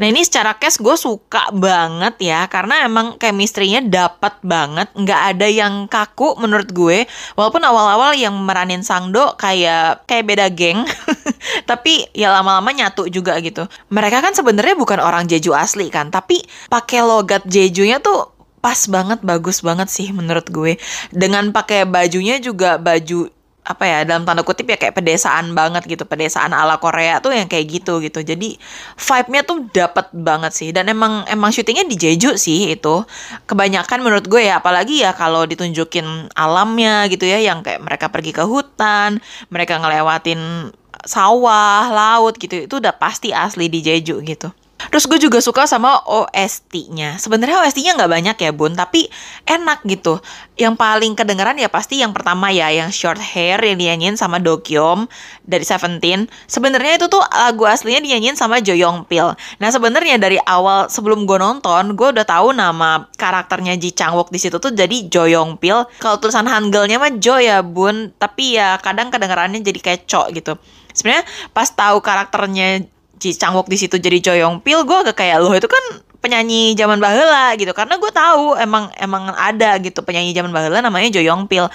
Nah 0.00 0.08
ini 0.08 0.24
secara 0.24 0.56
cast 0.56 0.80
gue 0.80 0.96
suka 0.96 1.52
banget 1.52 2.16
ya 2.24 2.48
karena 2.48 2.88
emang 2.88 3.20
chemistry-nya 3.20 3.84
dapat 3.84 4.32
banget, 4.40 4.88
nggak 4.96 5.20
ada 5.36 5.44
yang 5.44 5.84
kaku 5.92 6.40
menurut 6.40 6.72
gue. 6.72 7.04
Walaupun 7.36 7.60
awal-awal 7.60 8.16
yang 8.16 8.32
meranin 8.32 8.80
Sangdo 8.80 9.36
kayak 9.36 10.08
kayak 10.08 10.24
beda 10.24 10.48
geng, 10.56 10.88
tapi 11.68 12.06
ya 12.16 12.30
lama-lama 12.32 12.70
nyatu 12.72 13.06
juga 13.08 13.38
gitu. 13.40 13.66
Mereka 13.92 14.22
kan 14.22 14.32
sebenarnya 14.32 14.76
bukan 14.76 14.98
orang 15.02 15.26
Jeju 15.26 15.54
asli 15.54 15.88
kan, 15.88 16.08
tapi 16.08 16.42
pakai 16.68 17.00
logat 17.04 17.46
Jejunya 17.46 17.98
tuh 18.02 18.30
pas 18.60 18.76
banget, 18.88 19.24
bagus 19.24 19.64
banget 19.64 19.88
sih 19.88 20.12
menurut 20.12 20.46
gue. 20.52 20.76
Dengan 21.10 21.50
pakai 21.50 21.88
bajunya 21.88 22.36
juga 22.38 22.76
baju 22.76 23.32
apa 23.60 23.84
ya 23.84 23.98
dalam 24.08 24.24
tanda 24.24 24.40
kutip 24.40 24.66
ya 24.72 24.80
kayak 24.80 24.96
pedesaan 24.96 25.52
banget 25.52 25.84
gitu 25.84 26.08
pedesaan 26.08 26.56
ala 26.56 26.80
Korea 26.80 27.20
tuh 27.20 27.36
yang 27.36 27.44
kayak 27.44 27.68
gitu 27.68 28.00
gitu 28.00 28.24
jadi 28.24 28.56
vibe-nya 28.96 29.42
tuh 29.44 29.68
dapat 29.70 30.08
banget 30.10 30.52
sih 30.56 30.68
dan 30.72 30.88
emang 30.88 31.28
emang 31.28 31.52
syutingnya 31.52 31.84
di 31.84 31.94
Jeju 32.00 32.40
sih 32.40 32.72
itu 32.72 33.04
kebanyakan 33.44 34.00
menurut 34.00 34.26
gue 34.26 34.48
ya 34.48 34.64
apalagi 34.64 35.04
ya 35.04 35.12
kalau 35.12 35.44
ditunjukin 35.44 36.32
alamnya 36.32 37.04
gitu 37.12 37.28
ya 37.28 37.38
yang 37.38 37.60
kayak 37.60 37.84
mereka 37.84 38.08
pergi 38.08 38.32
ke 38.32 38.42
hutan 38.42 39.20
mereka 39.52 39.76
ngelewatin 39.76 40.72
sawah 41.04 41.88
laut 41.90 42.36
gitu 42.36 42.66
itu 42.68 42.74
udah 42.80 42.94
pasti 42.96 43.32
asli 43.32 43.68
di 43.68 43.80
Jeju 43.80 44.20
gitu 44.24 44.52
Terus 44.88 45.04
gue 45.04 45.20
juga 45.20 45.44
suka 45.44 45.68
sama 45.68 46.00
OST-nya. 46.08 47.20
Sebenarnya 47.20 47.60
OST-nya 47.60 48.00
nggak 48.00 48.10
banyak 48.10 48.36
ya 48.40 48.50
bun, 48.56 48.72
tapi 48.72 49.12
enak 49.44 49.84
gitu. 49.84 50.24
Yang 50.56 50.74
paling 50.80 51.12
kedengeran 51.12 51.60
ya 51.60 51.68
pasti 51.68 52.00
yang 52.00 52.16
pertama 52.16 52.48
ya, 52.48 52.72
yang 52.72 52.88
Short 52.88 53.20
Hair 53.20 53.60
yang 53.60 53.76
dinyanyiin 53.76 54.16
sama 54.16 54.40
Dokyom 54.40 55.04
dari 55.44 55.68
Seventeen. 55.68 56.32
Sebenarnya 56.48 56.96
itu 56.96 57.06
tuh 57.12 57.20
lagu 57.20 57.68
aslinya 57.68 58.00
dinyanyiin 58.00 58.40
sama 58.40 58.64
Jo 58.64 58.72
Young 58.72 59.04
Pil. 59.04 59.36
Nah 59.60 59.68
sebenarnya 59.68 60.16
dari 60.16 60.40
awal 60.40 60.88
sebelum 60.88 61.28
gue 61.28 61.36
nonton, 61.36 61.92
gue 61.92 62.08
udah 62.16 62.24
tahu 62.24 62.56
nama 62.56 63.04
karakternya 63.20 63.76
Ji 63.76 63.92
Chang 63.92 64.16
Wook 64.16 64.32
di 64.32 64.40
situ 64.40 64.56
tuh 64.56 64.72
jadi 64.72 65.10
Jo 65.12 65.28
Young 65.28 65.60
Pil. 65.60 65.84
Kalau 66.00 66.16
tulisan 66.16 66.48
Hangulnya 66.48 66.96
mah 66.96 67.12
Jo 67.20 67.36
ya 67.36 67.60
bun, 67.60 68.16
tapi 68.16 68.56
ya 68.56 68.80
kadang 68.80 69.12
kedengerannya 69.12 69.60
jadi 69.60 69.80
keco 69.80 70.32
gitu. 70.32 70.56
Sebenarnya 70.94 71.24
pas 71.54 71.68
tahu 71.70 72.02
karakternya 72.02 72.86
Ji 73.20 73.36
di 73.36 73.76
situ 73.76 74.00
jadi 74.00 74.18
Joyong 74.18 74.64
Pil 74.64 74.80
gue 74.88 74.98
agak 75.04 75.20
kayak 75.20 75.44
loh 75.44 75.52
itu 75.52 75.68
kan 75.68 76.00
penyanyi 76.20 76.76
zaman 76.76 77.00
bahula 77.00 77.56
gitu. 77.56 77.72
Karena 77.72 77.96
gue 77.96 78.12
tahu 78.12 78.56
emang 78.60 78.92
emang 79.00 79.32
ada 79.34 79.80
gitu 79.80 80.04
penyanyi 80.04 80.36
zaman 80.36 80.52
bahula 80.52 80.84
namanya 80.84 81.08
Joyong 81.12 81.48
Pil. 81.48 81.66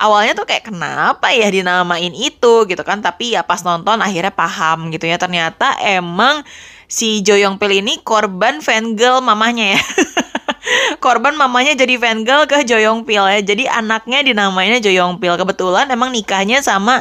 Awalnya 0.00 0.32
tuh 0.36 0.48
kayak 0.48 0.72
kenapa 0.72 1.30
ya 1.30 1.48
dinamain 1.52 2.12
itu? 2.16 2.64
gitu 2.66 2.82
kan. 2.82 3.04
Tapi 3.04 3.36
ya 3.36 3.44
pas 3.44 3.60
nonton 3.64 4.00
akhirnya 4.00 4.32
paham 4.32 4.88
gitu 4.90 5.04
ya. 5.06 5.20
Ternyata 5.20 5.76
emang 5.84 6.42
si 6.90 7.20
Joyong 7.20 7.60
Pil 7.60 7.84
ini 7.84 8.00
korban 8.00 8.64
fangirl 8.64 9.20
mamanya 9.22 9.76
ya. 9.76 9.82
Korban 11.00 11.34
mamanya 11.40 11.72
jadi 11.72 11.96
fangirl 11.96 12.44
ke 12.44 12.68
Joyong 12.68 13.08
Pil 13.08 13.24
ya. 13.24 13.40
Jadi 13.40 13.64
anaknya 13.64 14.20
dinamainnya 14.20 14.80
Joyong 14.80 15.16
Pil. 15.16 15.32
Kebetulan 15.40 15.88
emang 15.88 16.12
nikahnya 16.12 16.60
sama 16.60 17.00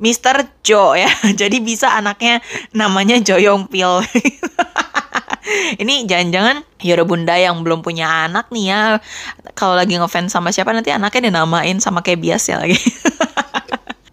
Mr. 0.00 0.64
Jo 0.64 0.96
ya. 0.96 1.12
Jadi 1.40 1.60
bisa 1.60 1.92
anaknya 1.94 2.40
namanya 2.72 3.20
Jo 3.20 3.36
Yong 3.36 3.68
Pil. 3.68 4.00
Ini 5.82 6.04
jangan-jangan 6.04 6.62
Yoro 6.84 7.04
Bunda 7.08 7.34
yang 7.36 7.64
belum 7.64 7.80
punya 7.80 8.28
anak 8.28 8.52
nih 8.52 8.64
ya. 8.72 8.80
Kalau 9.56 9.76
lagi 9.76 9.96
ngefans 9.96 10.32
sama 10.32 10.52
siapa 10.52 10.72
nanti 10.72 10.92
anaknya 10.92 11.32
dinamain 11.32 11.80
sama 11.80 12.04
kayak 12.04 12.20
biasa 12.20 12.60
lagi. 12.60 12.76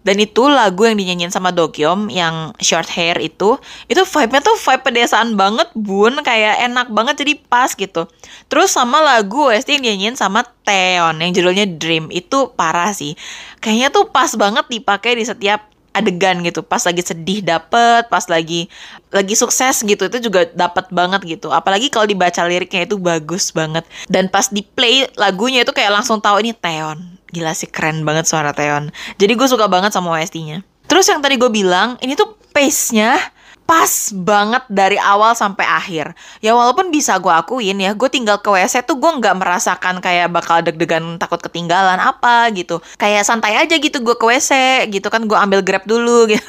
Dan 0.08 0.24
itu 0.24 0.48
lagu 0.48 0.88
yang 0.88 0.96
dinyanyiin 0.96 1.28
sama 1.28 1.52
Dokyom 1.52 2.08
yang 2.08 2.56
short 2.64 2.88
hair 2.96 3.20
itu, 3.20 3.60
itu 3.92 4.02
vibe-nya 4.08 4.40
tuh 4.40 4.56
vibe 4.56 4.80
pedesaan 4.80 5.36
banget 5.36 5.68
bun, 5.76 6.24
kayak 6.24 6.64
enak 6.64 6.88
banget 6.88 7.20
jadi 7.20 7.36
pas 7.36 7.76
gitu. 7.76 8.08
Terus 8.48 8.72
sama 8.72 9.04
lagu 9.04 9.52
OST 9.52 9.68
yang 9.68 9.84
dinyanyiin 9.84 10.16
sama 10.16 10.48
Teon 10.64 11.20
yang 11.20 11.36
judulnya 11.36 11.68
Dream 11.76 12.08
itu 12.08 12.56
parah 12.56 12.88
sih. 12.96 13.20
Kayaknya 13.60 13.92
tuh 13.92 14.08
pas 14.08 14.32
banget 14.32 14.64
dipakai 14.72 15.12
di 15.12 15.28
setiap 15.28 15.68
adegan 15.98 16.40
gitu. 16.46 16.62
Pas 16.62 16.82
lagi 16.82 17.02
sedih 17.02 17.42
dapet 17.42 18.06
pas 18.08 18.24
lagi 18.30 18.70
lagi 19.10 19.34
sukses 19.34 19.82
gitu 19.82 20.06
itu 20.06 20.18
juga 20.30 20.46
dapet 20.54 20.88
banget 20.94 21.26
gitu. 21.26 21.50
Apalagi 21.50 21.90
kalau 21.90 22.06
dibaca 22.06 22.44
liriknya 22.46 22.86
itu 22.86 22.96
bagus 22.96 23.50
banget. 23.50 23.82
Dan 24.06 24.30
pas 24.30 24.48
di 24.48 24.62
play 24.62 25.10
lagunya 25.18 25.66
itu 25.66 25.74
kayak 25.74 26.00
langsung 26.00 26.22
tahu 26.22 26.40
ini 26.40 26.54
Teon 26.54 27.18
gila 27.32 27.52
sih 27.52 27.68
keren 27.68 28.04
banget 28.08 28.24
suara 28.24 28.56
Teon 28.56 28.88
jadi 29.20 29.32
gue 29.36 29.48
suka 29.48 29.68
banget 29.68 29.92
sama 29.92 30.16
OST-nya 30.16 30.64
terus 30.88 31.04
yang 31.08 31.20
tadi 31.20 31.36
gue 31.36 31.50
bilang 31.52 32.00
ini 32.00 32.16
tuh 32.16 32.36
pace-nya 32.56 33.20
pas 33.68 33.92
banget 34.16 34.64
dari 34.72 34.96
awal 34.96 35.36
sampai 35.36 35.68
akhir. 35.68 36.16
Ya 36.40 36.56
walaupun 36.56 36.88
bisa 36.88 37.20
gue 37.20 37.28
akuin 37.28 37.76
ya, 37.76 37.92
gue 37.92 38.08
tinggal 38.08 38.40
ke 38.40 38.48
WC 38.48 38.88
tuh 38.88 38.96
gue 38.96 39.20
nggak 39.20 39.36
merasakan 39.36 40.00
kayak 40.00 40.32
bakal 40.32 40.64
deg-degan 40.64 41.20
takut 41.20 41.36
ketinggalan 41.36 42.00
apa 42.00 42.48
gitu. 42.56 42.80
Kayak 42.96 43.28
santai 43.28 43.60
aja 43.60 43.76
gitu 43.76 44.00
gue 44.00 44.16
ke 44.16 44.24
WC 44.24 44.50
gitu 44.88 45.12
kan 45.12 45.28
gue 45.28 45.36
ambil 45.36 45.60
grab 45.60 45.84
dulu 45.84 46.24
gitu. 46.32 46.48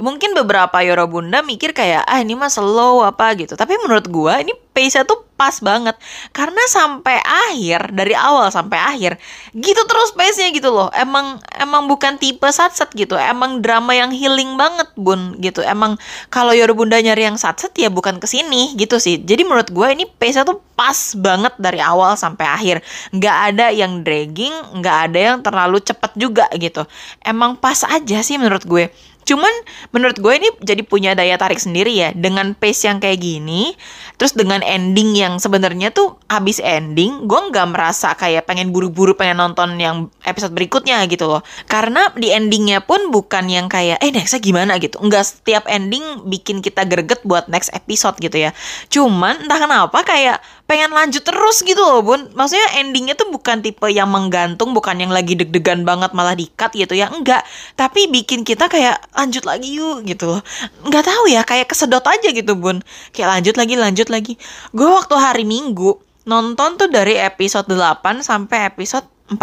Mungkin 0.00 0.32
beberapa 0.32 0.80
Yoro 0.80 1.04
Bunda 1.04 1.44
mikir 1.44 1.76
kayak 1.76 2.08
ah 2.08 2.16
ini 2.24 2.32
mah 2.32 2.48
slow 2.48 3.04
apa 3.04 3.36
gitu. 3.36 3.52
Tapi 3.52 3.76
menurut 3.84 4.08
gue 4.08 4.34
ini 4.40 4.56
pace-nya 4.78 5.02
tuh 5.02 5.26
pas 5.34 5.58
banget. 5.58 5.98
Karena 6.30 6.62
sampai 6.70 7.18
akhir 7.18 7.90
dari 7.90 8.14
awal 8.14 8.46
sampai 8.54 8.78
akhir 8.78 9.18
gitu 9.58 9.82
terus 9.90 10.14
pace-nya 10.14 10.54
gitu 10.54 10.70
loh. 10.70 10.86
Emang 10.94 11.42
emang 11.58 11.90
bukan 11.90 12.14
tipe 12.14 12.46
satset 12.46 12.94
gitu. 12.94 13.18
Emang 13.18 13.58
drama 13.58 13.90
yang 13.90 14.14
healing 14.14 14.54
banget 14.54 14.86
bun 14.94 15.34
gitu. 15.42 15.66
Emang 15.66 15.98
kalau 16.30 16.54
Yoro 16.54 16.78
Bunda 16.78 17.02
nyari 17.02 17.26
yang 17.26 17.34
satset 17.34 17.74
ya 17.74 17.90
bukan 17.90 18.22
ke 18.22 18.30
sini 18.30 18.78
gitu 18.78 19.02
sih. 19.02 19.18
Jadi 19.18 19.42
menurut 19.42 19.74
gue 19.74 19.88
ini 19.90 20.06
pace-nya 20.06 20.46
tuh 20.46 20.62
pas 20.78 20.94
banget 21.18 21.58
dari 21.58 21.82
awal 21.82 22.14
sampai 22.14 22.46
akhir. 22.46 22.76
Nggak 23.10 23.36
ada 23.50 23.66
yang 23.74 24.06
dragging 24.06 24.54
nggak 24.78 24.96
ada 25.10 25.18
yang 25.18 25.38
terlalu 25.42 25.82
cepet 25.82 26.14
juga 26.14 26.46
gitu. 26.54 26.86
Emang 27.26 27.58
pas 27.58 27.82
aja 27.82 28.22
sih 28.22 28.38
menurut 28.38 28.62
gue 28.62 28.94
Cuman 29.28 29.52
menurut 29.92 30.16
gue 30.16 30.32
ini 30.40 30.48
jadi 30.64 30.80
punya 30.80 31.12
daya 31.12 31.36
tarik 31.36 31.60
sendiri 31.60 31.92
ya 31.92 32.16
dengan 32.16 32.56
pace 32.56 32.88
yang 32.88 32.96
kayak 32.96 33.20
gini, 33.20 33.76
terus 34.16 34.32
dengan 34.32 34.64
ending 34.64 35.12
yang 35.12 35.36
sebenarnya 35.36 35.92
tuh 35.92 36.16
habis 36.32 36.56
ending, 36.64 37.28
gue 37.28 37.40
nggak 37.52 37.68
merasa 37.68 38.16
kayak 38.16 38.48
pengen 38.48 38.72
buru-buru 38.72 39.12
pengen 39.12 39.44
nonton 39.44 39.76
yang 39.76 40.08
episode 40.24 40.56
berikutnya 40.56 41.04
gitu 41.12 41.28
loh. 41.28 41.44
Karena 41.68 42.08
di 42.16 42.32
endingnya 42.32 42.80
pun 42.80 43.12
bukan 43.12 43.52
yang 43.52 43.68
kayak 43.68 44.00
eh 44.00 44.08
nextnya 44.08 44.40
gimana 44.40 44.80
gitu. 44.80 44.96
Nggak 44.96 45.24
setiap 45.28 45.68
ending 45.68 46.24
bikin 46.24 46.64
kita 46.64 46.88
greget 46.88 47.20
buat 47.28 47.52
next 47.52 47.68
episode 47.76 48.16
gitu 48.16 48.48
ya. 48.48 48.56
Cuman 48.88 49.44
entah 49.44 49.60
kenapa 49.60 50.00
kayak 50.08 50.40
pengen 50.68 50.92
lanjut 50.92 51.24
terus 51.24 51.64
gitu 51.64 51.80
loh 51.80 52.04
bun. 52.04 52.28
Maksudnya 52.36 52.84
endingnya 52.84 53.16
tuh 53.16 53.32
bukan 53.32 53.64
tipe 53.64 53.88
yang 53.88 54.12
menggantung 54.12 54.76
bukan 54.76 55.00
yang 55.00 55.08
lagi 55.08 55.32
deg-degan 55.32 55.88
banget 55.88 56.12
malah 56.12 56.36
dikat 56.36 56.76
gitu 56.76 56.92
ya. 56.92 57.08
Enggak. 57.08 57.40
Tapi 57.72 58.12
bikin 58.12 58.44
kita 58.44 58.68
kayak 58.68 59.00
lanjut 59.16 59.48
lagi 59.48 59.80
yuk 59.80 60.04
gitu 60.04 60.36
loh. 60.36 60.42
Nggak 60.84 61.08
tahu 61.08 61.24
ya 61.32 61.40
kayak 61.48 61.72
kesedot 61.72 62.04
aja 62.04 62.28
gitu 62.28 62.52
bun. 62.52 62.84
Kayak 63.16 63.40
lanjut 63.40 63.54
lagi 63.56 63.74
lanjut 63.80 64.08
lagi. 64.12 64.34
Gue 64.76 64.92
waktu 64.92 65.16
hari 65.16 65.48
minggu 65.48 65.96
nonton 66.28 66.76
tuh 66.76 66.92
dari 66.92 67.16
episode 67.16 67.64
8 67.64 68.20
sampai 68.20 68.68
episode 68.68 69.08
14 69.32 69.40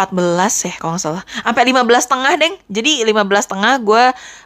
ya 0.70 0.74
kalau 0.77 0.94
nggak 0.94 1.03
salah. 1.10 1.24
Sampai 1.41 1.65
15 1.74 1.89
tengah 2.05 2.34
deng. 2.38 2.53
Jadi 2.70 3.01
15 3.01 3.50
tengah 3.50 3.74
gue 3.82 4.03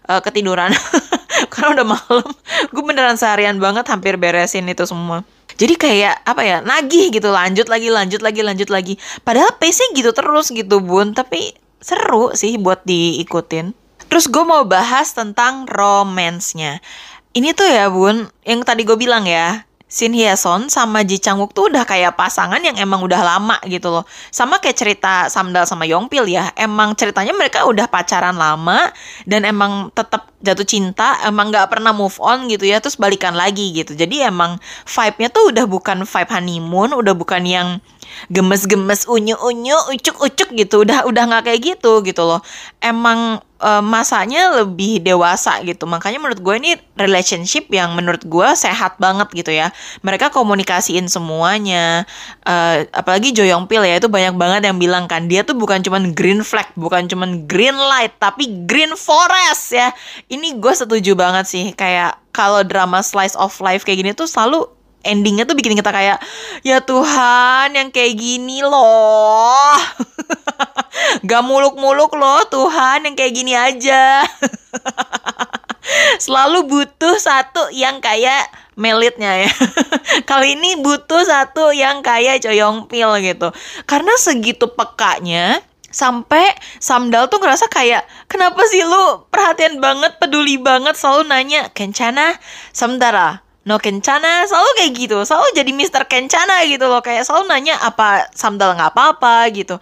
uh, 0.07 0.21
ketiduran. 0.23 0.71
Karena 1.51 1.83
udah 1.83 1.85
malam. 1.91 2.31
Gue 2.71 2.83
beneran 2.87 3.19
seharian 3.19 3.59
banget 3.59 3.83
hampir 3.91 4.15
beresin 4.15 4.63
itu 4.71 4.87
semua 4.87 5.27
jadi 5.59 5.75
kayak 5.75 6.15
apa 6.23 6.41
ya 6.47 6.57
nagih 6.63 7.11
gitu 7.11 7.27
lanjut 7.27 7.67
lagi 7.67 7.91
lanjut 7.91 8.23
lagi 8.23 8.41
lanjut 8.41 8.69
lagi. 8.71 8.95
Padahal 9.27 9.59
pace 9.59 9.83
gitu 9.91 10.15
terus 10.15 10.55
gitu 10.55 10.79
bun. 10.79 11.11
Tapi 11.11 11.51
seru 11.83 12.31
sih 12.31 12.55
buat 12.55 12.87
diikutin. 12.87 13.75
Terus 14.07 14.25
gue 14.31 14.41
mau 14.47 14.63
bahas 14.63 15.11
tentang 15.11 15.67
romansnya 15.67 16.79
ini 17.33 17.53
tuh 17.53 17.67
ya 17.69 17.89
bun 17.93 18.25
yang 18.45 18.65
tadi 18.65 18.85
gue 18.85 18.97
bilang 18.97 19.25
ya 19.29 19.68
Shin 19.89 20.13
Hye 20.13 20.37
Son 20.37 20.69
sama 20.69 21.01
Ji 21.01 21.17
Chang 21.17 21.41
Wook 21.41 21.57
tuh 21.57 21.73
udah 21.73 21.81
kayak 21.81 22.13
pasangan 22.13 22.61
yang 22.61 22.77
emang 22.77 23.01
udah 23.01 23.25
lama 23.25 23.57
gitu 23.65 23.89
loh. 23.89 24.05
Sama 24.29 24.61
kayak 24.61 24.77
cerita 24.77 25.25
Samdal 25.33 25.65
sama 25.65 25.89
Yongpil 25.89 26.29
ya. 26.29 26.53
Emang 26.53 26.93
ceritanya 26.93 27.33
mereka 27.33 27.65
udah 27.65 27.89
pacaran 27.89 28.37
lama 28.37 28.93
dan 29.25 29.49
emang 29.49 29.89
tetap 29.97 30.29
jatuh 30.45 30.63
cinta, 30.63 31.17
emang 31.25 31.49
nggak 31.49 31.67
pernah 31.73 31.91
move 31.91 32.15
on 32.21 32.47
gitu 32.47 32.69
ya, 32.69 32.77
terus 32.77 32.95
balikan 32.95 33.33
lagi 33.33 33.73
gitu. 33.73 33.97
Jadi 33.97 34.23
emang 34.23 34.61
vibe-nya 34.85 35.33
tuh 35.33 35.49
udah 35.51 35.65
bukan 35.65 36.05
vibe 36.05 36.31
honeymoon, 36.31 36.93
udah 36.93 37.17
bukan 37.17 37.43
yang 37.43 37.81
gemes-gemes 38.29 39.05
unyu-unyu 39.05 39.77
ucuk-ucuk 39.93 40.49
gitu 40.57 40.81
udah 40.81 41.05
udah 41.05 41.23
nggak 41.29 41.43
kayak 41.45 41.61
gitu 41.61 42.01
gitu 42.01 42.25
loh 42.25 42.41
emang 42.81 43.37
e, 43.59 43.71
masanya 43.83 44.63
lebih 44.63 45.03
dewasa 45.03 45.59
gitu. 45.67 45.85
Makanya 45.85 46.17
menurut 46.17 46.39
gue 46.39 46.55
ini 46.57 46.71
relationship 46.95 47.67
yang 47.69 47.93
menurut 47.93 48.23
gue 48.25 48.47
sehat 48.55 48.97
banget 48.97 49.27
gitu 49.35 49.51
ya. 49.53 49.75
Mereka 50.01 50.31
komunikasiin 50.31 51.11
semuanya. 51.11 52.07
E, 52.47 52.87
apalagi 52.95 53.35
Jo 53.35 53.43
Young 53.45 53.67
Pil 53.67 53.83
ya 53.85 53.99
itu 53.99 54.07
banyak 54.07 54.35
banget 54.39 54.61
yang 54.71 54.79
bilang 54.79 55.05
kan 55.05 55.27
dia 55.27 55.43
tuh 55.43 55.53
bukan 55.59 55.83
cuman 55.83 56.15
green 56.15 56.41
flag 56.41 56.71
bukan 56.79 57.05
cuman 57.11 57.45
green 57.45 57.75
light 57.75 58.15
tapi 58.17 58.65
green 58.65 58.95
forest 58.95 59.75
ya. 59.75 59.91
Ini 60.31 60.57
gue 60.57 60.73
setuju 60.73 61.13
banget 61.13 61.45
sih 61.45 61.65
kayak 61.75 62.17
kalau 62.31 62.63
drama 62.63 63.03
slice 63.03 63.35
of 63.35 63.51
life 63.59 63.83
kayak 63.83 63.99
gini 63.99 64.11
tuh 64.15 64.29
selalu 64.29 64.78
endingnya 65.03 65.47
tuh 65.47 65.55
bikin 65.55 65.75
kita 65.79 65.91
kayak 65.91 66.17
ya 66.63 66.83
Tuhan 66.83 67.75
yang 67.75 67.89
kayak 67.89 68.13
gini 68.19 68.63
loh. 68.63 69.75
Gak 71.29 71.43
muluk-muluk 71.45 72.11
loh 72.15 72.43
Tuhan 72.47 73.07
yang 73.07 73.15
kayak 73.15 73.33
gini 73.33 73.53
aja. 73.55 74.23
Selalu 76.23 76.67
butuh 76.69 77.17
satu 77.17 77.71
yang 77.73 78.03
kayak 78.03 78.51
melitnya 78.79 79.47
ya. 79.47 79.51
Kali 80.29 80.55
ini 80.55 80.79
butuh 80.79 81.23
satu 81.25 81.75
yang 81.75 81.99
kayak 82.05 82.43
coyong 82.43 82.87
pil 82.87 83.11
gitu. 83.19 83.51
Karena 83.83 84.13
segitu 84.19 84.69
pekanya 84.71 85.59
sampai 85.89 86.53
Samdal 86.77 87.33
tuh 87.33 87.41
ngerasa 87.41 87.65
kayak 87.65 88.05
kenapa 88.29 88.61
sih 88.69 88.85
lu 88.85 89.25
perhatian 89.33 89.81
banget 89.81 90.21
peduli 90.21 90.61
banget 90.61 90.93
selalu 90.93 91.25
nanya 91.25 91.73
kencana 91.73 92.37
Samdara 92.69 93.48
no 93.69 93.77
kencana 93.77 94.49
selalu 94.49 94.69
kayak 94.81 94.91
gitu. 94.97 95.17
Selalu 95.21 95.47
jadi 95.53 95.71
Mister 95.77 96.03
Kencana 96.09 96.65
gitu 96.65 96.89
loh. 96.89 97.05
Kayak 97.05 97.29
selalu 97.29 97.45
nanya 97.53 97.77
apa 97.77 98.25
Samdal 98.33 98.73
nggak 98.73 98.97
apa-apa 98.97 99.45
gitu. 99.53 99.77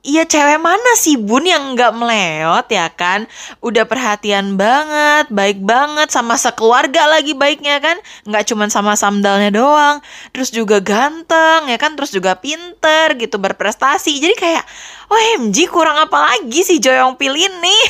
Iya 0.00 0.24
cewek 0.24 0.64
mana 0.64 0.96
sih 0.96 1.20
bun 1.20 1.44
yang 1.44 1.76
nggak 1.76 1.92
meleot 1.92 2.66
ya 2.72 2.88
kan? 2.88 3.28
Udah 3.60 3.84
perhatian 3.84 4.56
banget 4.56 5.28
Baik 5.28 5.60
banget 5.60 6.08
Sama 6.08 6.40
sekeluarga 6.40 7.04
lagi 7.04 7.36
baiknya 7.36 7.76
kan? 7.84 8.00
Nggak 8.24 8.48
cuma 8.48 8.64
sama 8.72 8.96
samdalnya 8.96 9.52
doang. 9.52 10.00
Terus 10.32 10.48
juga 10.56 10.80
ganteng 10.80 11.68
ya 11.68 11.76
kan? 11.76 12.00
Terus 12.00 12.16
juga 12.16 12.32
pinter 12.36 13.12
gitu 13.20 13.36
Berprestasi. 13.36 14.16
Jadi 14.24 14.34
kayak 14.40 14.64
OMG 15.12 15.68
kurang 15.68 16.00
apa 16.00 16.32
lagi 16.32 16.64
sih 16.64 16.80
Joyong 16.80 17.20
pilih 17.20 17.52
nih 17.60 17.82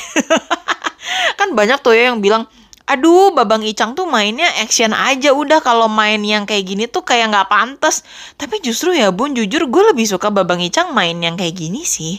Kan 1.38 1.54
banyak 1.54 1.78
tuh 1.78 1.94
ya 1.94 2.10
yang 2.10 2.18
bilang 2.18 2.50
aduh 2.90 3.30
Babang 3.30 3.62
Icang 3.62 3.94
tuh 3.94 4.10
mainnya 4.10 4.50
action 4.58 4.90
aja. 4.90 5.30
Udah 5.30 5.62
kalau 5.62 5.86
main 5.86 6.18
yang 6.26 6.42
kayak 6.42 6.66
gini 6.66 6.84
tuh 6.90 7.06
kayak 7.06 7.30
nggak 7.30 7.46
pantas. 7.46 8.02
Tapi 8.34 8.58
justru 8.58 8.90
ya 8.90 9.14
bun 9.14 9.32
jujur 9.38 9.70
gue 9.70 9.82
lebih 9.94 10.10
suka 10.10 10.34
Babang 10.34 10.58
Icang 10.58 10.90
main 10.90 11.14
yang 11.22 11.38
kayak 11.38 11.54
gini 11.54 11.86
sih. 11.86 12.18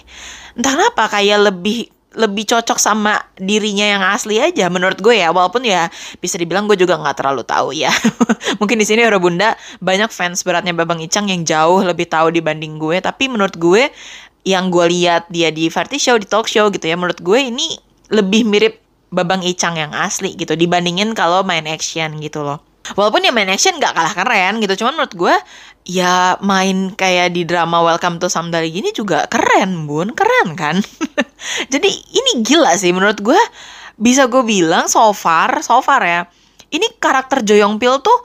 Entah 0.56 0.80
kenapa 0.80 1.12
kayak 1.12 1.52
lebih 1.52 1.92
lebih 2.12 2.44
cocok 2.44 2.76
sama 2.76 3.24
dirinya 3.40 3.88
yang 3.88 4.04
asli 4.04 4.36
aja 4.40 4.72
menurut 4.72 5.00
gue 5.04 5.20
ya. 5.20 5.36
Walaupun 5.36 5.68
ya 5.68 5.92
bisa 6.24 6.40
dibilang 6.40 6.72
gue 6.72 6.80
juga 6.80 6.96
nggak 6.96 7.20
terlalu 7.20 7.44
tahu 7.44 7.76
ya. 7.76 7.92
Mungkin 8.60 8.80
di 8.80 8.88
sini 8.88 9.04
orang 9.04 9.20
bunda 9.20 9.50
banyak 9.84 10.08
fans 10.08 10.48
beratnya 10.48 10.72
Babang 10.72 11.04
Icang 11.04 11.28
yang 11.28 11.44
jauh 11.44 11.84
lebih 11.84 12.08
tahu 12.08 12.32
dibanding 12.32 12.80
gue. 12.80 13.04
Tapi 13.04 13.28
menurut 13.28 13.60
gue 13.60 13.92
yang 14.42 14.74
gue 14.74 14.86
lihat 14.90 15.30
dia 15.30 15.54
di 15.54 15.70
variety 15.70 16.00
show 16.02 16.18
di 16.18 16.26
talk 16.26 16.50
show 16.50 16.74
gitu 16.74 16.90
ya 16.90 16.98
menurut 16.98 17.22
gue 17.22 17.40
ini 17.40 17.78
lebih 18.10 18.42
mirip 18.50 18.82
Babang 19.12 19.44
Icang 19.44 19.76
yang 19.76 19.92
asli 19.92 20.40
gitu 20.40 20.56
dibandingin 20.56 21.12
kalau 21.12 21.44
main 21.44 21.68
action 21.68 22.18
gitu 22.24 22.48
loh. 22.48 22.64
Walaupun 22.96 23.22
ya 23.22 23.32
main 23.36 23.52
action 23.52 23.78
gak 23.78 23.94
kalah 23.94 24.16
keren 24.16 24.58
gitu, 24.64 24.84
cuman 24.84 24.98
menurut 24.98 25.14
gue 25.14 25.36
ya 25.86 26.40
main 26.42 26.96
kayak 26.96 27.36
di 27.36 27.46
drama 27.46 27.84
Welcome 27.86 28.18
to 28.18 28.32
Samdali 28.32 28.74
gini 28.74 28.90
juga 28.96 29.30
keren 29.30 29.86
bun, 29.86 30.16
keren 30.16 30.58
kan. 30.58 30.82
Jadi 31.74 31.90
ini 31.92 32.42
gila 32.42 32.74
sih 32.80 32.90
menurut 32.96 33.22
gue 33.22 33.38
bisa 34.02 34.26
gue 34.26 34.42
bilang 34.42 34.90
so 34.90 35.14
far, 35.14 35.62
so 35.62 35.84
far 35.84 36.02
ya. 36.02 36.22
Ini 36.72 36.98
karakter 36.98 37.44
Jo 37.46 37.60
Young 37.60 37.78
Pil 37.78 38.02
tuh 38.02 38.18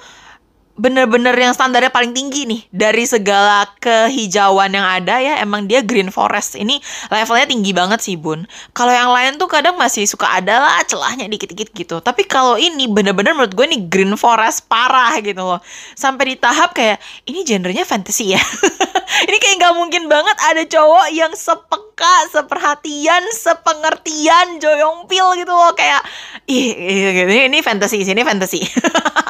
bener-bener 0.76 1.32
yang 1.32 1.56
standarnya 1.56 1.88
paling 1.88 2.12
tinggi 2.12 2.44
nih. 2.44 2.60
Dari 2.68 3.04
segala 3.08 3.64
kehijauan 3.80 4.76
yang 4.76 4.84
ada 4.84 5.18
ya 5.18 5.40
emang 5.40 5.64
dia 5.64 5.80
green 5.80 6.12
forest. 6.12 6.54
Ini 6.54 6.78
levelnya 7.08 7.48
tinggi 7.48 7.72
banget 7.72 8.00
sih 8.04 8.14
bun. 8.20 8.44
Kalau 8.76 8.92
yang 8.92 9.10
lain 9.10 9.40
tuh 9.40 9.48
kadang 9.48 9.74
masih 9.80 10.04
suka 10.04 10.28
ada 10.28 10.60
lah 10.60 10.84
celahnya 10.84 11.26
dikit-dikit 11.26 11.72
gitu. 11.72 11.96
Tapi 12.04 12.28
kalau 12.28 12.60
ini 12.60 12.86
bener-bener 12.86 13.32
menurut 13.32 13.56
gue 13.56 13.66
nih 13.66 13.82
green 13.88 14.14
forest 14.14 14.68
parah 14.68 15.16
gitu 15.24 15.40
loh. 15.40 15.60
Sampai 15.96 16.32
di 16.32 16.36
tahap 16.36 16.76
kayak 16.76 17.00
ini 17.24 17.42
genrenya 17.42 17.88
fantasy 17.88 18.36
ya? 18.36 18.42
Ini 19.06 19.38
kayak 19.38 19.56
nggak 19.62 19.74
mungkin 19.78 20.02
banget 20.10 20.36
ada 20.44 20.62
cowok 20.66 21.06
yang 21.14 21.32
sepeka 21.32 22.14
seperhatian 22.34 23.22
sepengertian 23.32 24.60
Joyong 24.60 25.08
Pil 25.08 25.24
gitu 25.40 25.54
loh. 25.54 25.72
Kayak 25.72 26.04
ih 26.44 26.74
ini, 27.24 27.48
ini 27.48 27.58
fantasy 27.64 28.02
sini 28.02 28.22
fantasy 28.26 28.60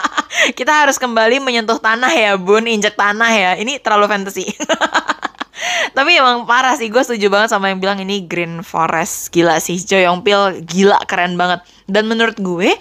kita 0.59 0.73
harus 0.85 1.01
kembali 1.01 1.41
menyentuh 1.41 1.79
tanah 1.81 2.13
ya 2.13 2.37
bun. 2.37 2.67
Injek 2.67 2.99
tanah 2.99 3.31
ya. 3.33 3.51
Ini 3.57 3.81
terlalu 3.81 4.07
fantasy. 4.11 4.47
Tapi 5.97 6.11
emang 6.21 6.45
parah 6.45 6.77
sih. 6.77 6.93
Gue 6.93 7.01
setuju 7.01 7.33
banget 7.33 7.57
sama 7.57 7.73
yang 7.73 7.81
bilang 7.81 7.99
ini 8.01 8.25
Green 8.29 8.61
Forest. 8.61 9.33
Gila 9.33 9.57
sih. 9.59 9.81
Jo 9.81 9.97
Young 9.97 10.21
Pil 10.21 10.63
gila 10.65 11.01
keren 11.09 11.41
banget. 11.41 11.65
Dan 11.89 12.11
menurut 12.11 12.37
gue 12.37 12.75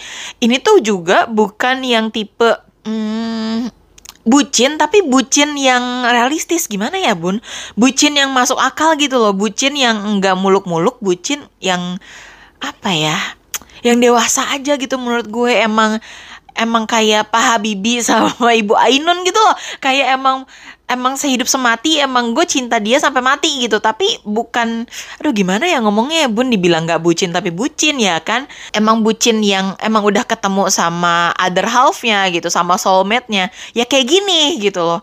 ini 0.44 0.60
tuh 0.60 0.84
juga 0.84 1.30
bukan 1.30 1.86
yang 1.86 2.12
tipe 2.12 2.60
hmm, 2.84 3.72
bucin 4.26 4.76
tapi 4.76 5.06
bucin 5.06 5.56
yang 5.56 6.04
realistis. 6.10 6.68
Gimana 6.68 7.00
ya 7.00 7.16
bun? 7.16 7.40
Bucin 7.80 8.20
yang 8.20 8.36
masuk 8.36 8.60
akal 8.60 9.00
gitu 9.00 9.16
loh. 9.16 9.32
Bucin 9.32 9.80
yang 9.80 10.04
enggak 10.04 10.36
muluk-muluk. 10.36 11.00
Bucin 11.00 11.48
yang 11.64 11.98
apa 12.60 12.92
ya 12.92 13.18
yang 13.86 14.02
dewasa 14.02 14.50
aja 14.50 14.74
gitu 14.82 14.98
menurut 14.98 15.30
gue. 15.30 15.54
Emang 15.62 16.02
emang 16.56 16.88
kayak 16.88 17.30
Pak 17.30 17.44
Habibie 17.44 18.02
sama 18.02 18.32
Ibu 18.62 18.74
Ainun 18.74 19.22
gitu 19.28 19.38
loh. 19.38 19.56
Kayak 19.84 20.16
emang 20.18 20.48
emang 20.86 21.18
sehidup 21.18 21.50
semati 21.50 21.98
emang 21.98 22.32
gue 22.32 22.46
cinta 22.48 22.80
dia 22.80 22.98
sampai 22.98 23.22
mati 23.22 23.68
gitu. 23.68 23.78
Tapi 23.84 24.24
bukan 24.24 24.88
aduh 25.22 25.34
gimana 25.36 25.68
ya 25.68 25.84
ngomongnya 25.84 26.26
ya 26.26 26.30
bun 26.32 26.50
dibilang 26.50 26.88
nggak 26.88 27.04
bucin 27.04 27.36
tapi 27.36 27.52
bucin 27.52 28.00
ya 28.00 28.18
kan. 28.24 28.48
Emang 28.72 29.04
bucin 29.04 29.44
yang 29.44 29.76
emang 29.84 30.02
udah 30.08 30.24
ketemu 30.24 30.72
sama 30.72 31.36
other 31.36 31.68
halfnya 31.68 32.32
gitu 32.32 32.48
sama 32.48 32.80
soulmate-nya. 32.80 33.52
Ya 33.76 33.84
kayak 33.86 34.08
gini 34.08 34.58
gitu 34.64 34.82
loh. 34.82 35.02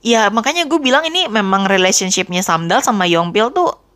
Ya 0.00 0.30
makanya 0.32 0.64
gue 0.64 0.78
bilang 0.80 1.04
ini 1.04 1.26
memang 1.26 1.66
relationshipnya 1.66 2.40
Samdal 2.40 2.80
sama 2.80 3.04
Yongpil 3.04 3.50
tuh 3.50 3.87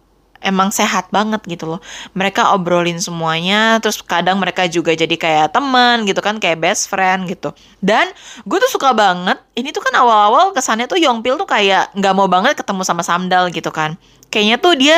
emang 0.43 0.75
sehat 0.75 1.09
banget 1.09 1.41
gitu 1.47 1.65
loh. 1.77 1.81
Mereka 2.13 2.55
obrolin 2.55 2.99
semuanya, 2.99 3.79
terus 3.79 4.03
kadang 4.03 4.39
mereka 4.43 4.67
juga 4.67 4.93
jadi 4.93 5.15
kayak 5.15 5.55
teman 5.55 6.05
gitu 6.05 6.21
kan, 6.21 6.37
kayak 6.43 6.61
best 6.61 6.91
friend 6.91 7.31
gitu. 7.31 7.55
Dan 7.81 8.11
gue 8.45 8.59
tuh 8.59 8.71
suka 8.71 8.93
banget, 8.93 9.39
ini 9.55 9.71
tuh 9.71 9.83
kan 9.83 9.95
awal-awal 9.97 10.53
kesannya 10.53 10.91
tuh 10.91 11.01
Yongpil 11.01 11.41
tuh 11.41 11.49
kayak 11.49 11.95
nggak 11.97 12.15
mau 12.15 12.29
banget 12.29 12.59
ketemu 12.59 12.83
sama 12.85 13.01
Samdal 13.07 13.49
gitu 13.55 13.71
kan. 13.71 13.97
Kayaknya 14.29 14.57
tuh 14.59 14.75
dia 14.77 14.97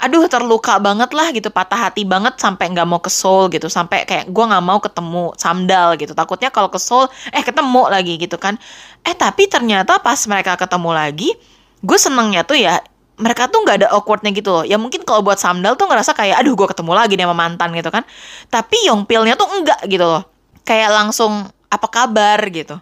aduh 0.00 0.24
terluka 0.32 0.80
banget 0.80 1.12
lah 1.12 1.28
gitu 1.28 1.52
patah 1.52 1.76
hati 1.76 2.08
banget 2.08 2.40
sampai 2.40 2.72
nggak 2.72 2.88
mau 2.88 3.04
ke 3.04 3.12
Seoul 3.12 3.52
gitu 3.52 3.68
sampai 3.68 4.08
kayak 4.08 4.32
gue 4.32 4.44
nggak 4.48 4.64
mau 4.64 4.80
ketemu 4.80 5.36
Samdal 5.36 6.00
gitu 6.00 6.16
takutnya 6.16 6.48
kalau 6.48 6.72
ke 6.72 6.80
Seoul 6.80 7.12
eh 7.36 7.44
ketemu 7.44 7.84
lagi 7.92 8.16
gitu 8.16 8.40
kan 8.40 8.56
eh 9.04 9.12
tapi 9.12 9.44
ternyata 9.44 10.00
pas 10.00 10.16
mereka 10.24 10.56
ketemu 10.56 10.90
lagi 10.96 11.36
gue 11.84 11.98
senengnya 12.00 12.48
tuh 12.48 12.56
ya 12.56 12.80
mereka 13.20 13.46
tuh 13.52 13.62
nggak 13.62 13.76
ada 13.84 13.88
awkwardnya 13.92 14.32
gitu 14.32 14.50
loh. 14.50 14.64
Ya 14.64 14.80
mungkin 14.80 15.04
kalau 15.04 15.20
buat 15.20 15.36
Samdal 15.36 15.76
tuh 15.76 15.86
ngerasa 15.86 16.16
kayak 16.16 16.40
aduh 16.40 16.56
gue 16.56 16.68
ketemu 16.72 16.92
lagi 16.96 17.14
nih 17.14 17.28
sama 17.28 17.36
mantan 17.36 17.70
gitu 17.76 17.90
kan. 17.92 18.02
Tapi 18.48 18.88
Yongpilnya 18.88 19.36
tuh 19.36 19.48
enggak 19.52 19.80
gitu 19.86 20.04
loh. 20.08 20.24
Kayak 20.64 20.90
langsung 20.96 21.52
apa 21.70 21.86
kabar 21.86 22.40
gitu 22.50 22.80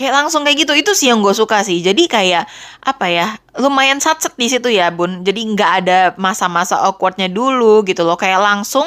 kayak 0.00 0.16
langsung 0.16 0.46
kayak 0.46 0.64
gitu 0.64 0.72
itu 0.72 0.92
sih 0.96 1.12
yang 1.12 1.20
gue 1.20 1.34
suka 1.34 1.60
sih 1.66 1.82
jadi 1.82 2.02
kayak 2.06 2.44
apa 2.80 3.06
ya 3.10 3.26
lumayan 3.58 3.98
satset 4.00 4.32
di 4.38 4.46
situ 4.46 4.70
ya 4.70 4.88
bun 4.88 5.26
jadi 5.26 5.40
nggak 5.42 5.70
ada 5.84 5.98
masa-masa 6.16 6.78
awkwardnya 6.80 7.28
dulu 7.28 7.82
gitu 7.84 8.06
loh 8.06 8.16
kayak 8.16 8.40
langsung 8.40 8.86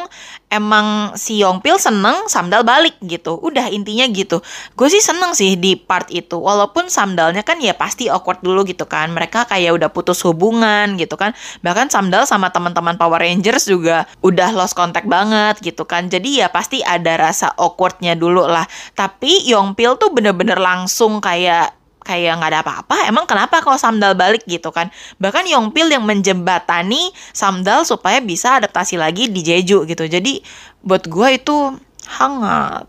emang 0.54 1.18
si 1.18 1.42
Yongpil 1.42 1.82
seneng 1.82 2.30
Samdal 2.30 2.62
balik 2.62 3.02
gitu. 3.02 3.42
Udah 3.42 3.74
intinya 3.74 4.06
gitu. 4.14 4.46
Gue 4.78 4.88
sih 4.94 5.02
seneng 5.02 5.34
sih 5.34 5.58
di 5.58 5.74
part 5.74 6.08
itu. 6.14 6.38
Walaupun 6.38 6.94
Samdalnya 6.94 7.42
kan 7.42 7.58
ya 7.58 7.74
pasti 7.74 8.08
awkward 8.08 8.46
dulu 8.46 8.62
gitu 8.70 8.86
kan. 8.86 9.10
Mereka 9.10 9.50
kayak 9.50 9.74
udah 9.74 9.90
putus 9.90 10.22
hubungan 10.22 10.94
gitu 11.02 11.18
kan. 11.18 11.34
Bahkan 11.66 11.90
Samdal 11.90 12.30
sama 12.30 12.54
teman-teman 12.54 12.96
Power 12.96 13.18
Rangers 13.18 13.66
juga 13.66 14.06
udah 14.22 14.54
lost 14.54 14.78
contact 14.78 15.10
banget 15.10 15.58
gitu 15.66 15.90
kan. 15.90 16.08
Jadi 16.08 16.46
ya 16.46 16.54
pasti 16.54 16.86
ada 16.86 17.18
rasa 17.18 17.50
awkwardnya 17.58 18.14
dulu 18.14 18.46
lah. 18.46 18.70
Tapi 18.94 19.50
Yongpil 19.50 19.98
tuh 19.98 20.14
bener-bener 20.14 20.62
langsung 20.62 21.18
kayak 21.18 21.83
kayak 22.04 22.40
nggak 22.40 22.52
ada 22.52 22.62
apa-apa. 22.62 23.08
Emang 23.08 23.26
kenapa 23.26 23.64
kalau 23.64 23.80
Samdal 23.80 24.14
balik 24.14 24.44
gitu 24.46 24.70
kan? 24.70 24.92
Bahkan 25.18 25.48
Yongpil 25.50 25.90
yang 25.90 26.04
menjembatani 26.04 27.10
Samdal 27.32 27.88
supaya 27.88 28.20
bisa 28.20 28.60
adaptasi 28.60 29.00
lagi 29.00 29.32
di 29.32 29.42
Jeju 29.42 29.88
gitu. 29.90 30.04
Jadi 30.06 30.44
buat 30.84 31.08
gue 31.08 31.28
itu 31.40 31.80
hangat. 32.20 32.86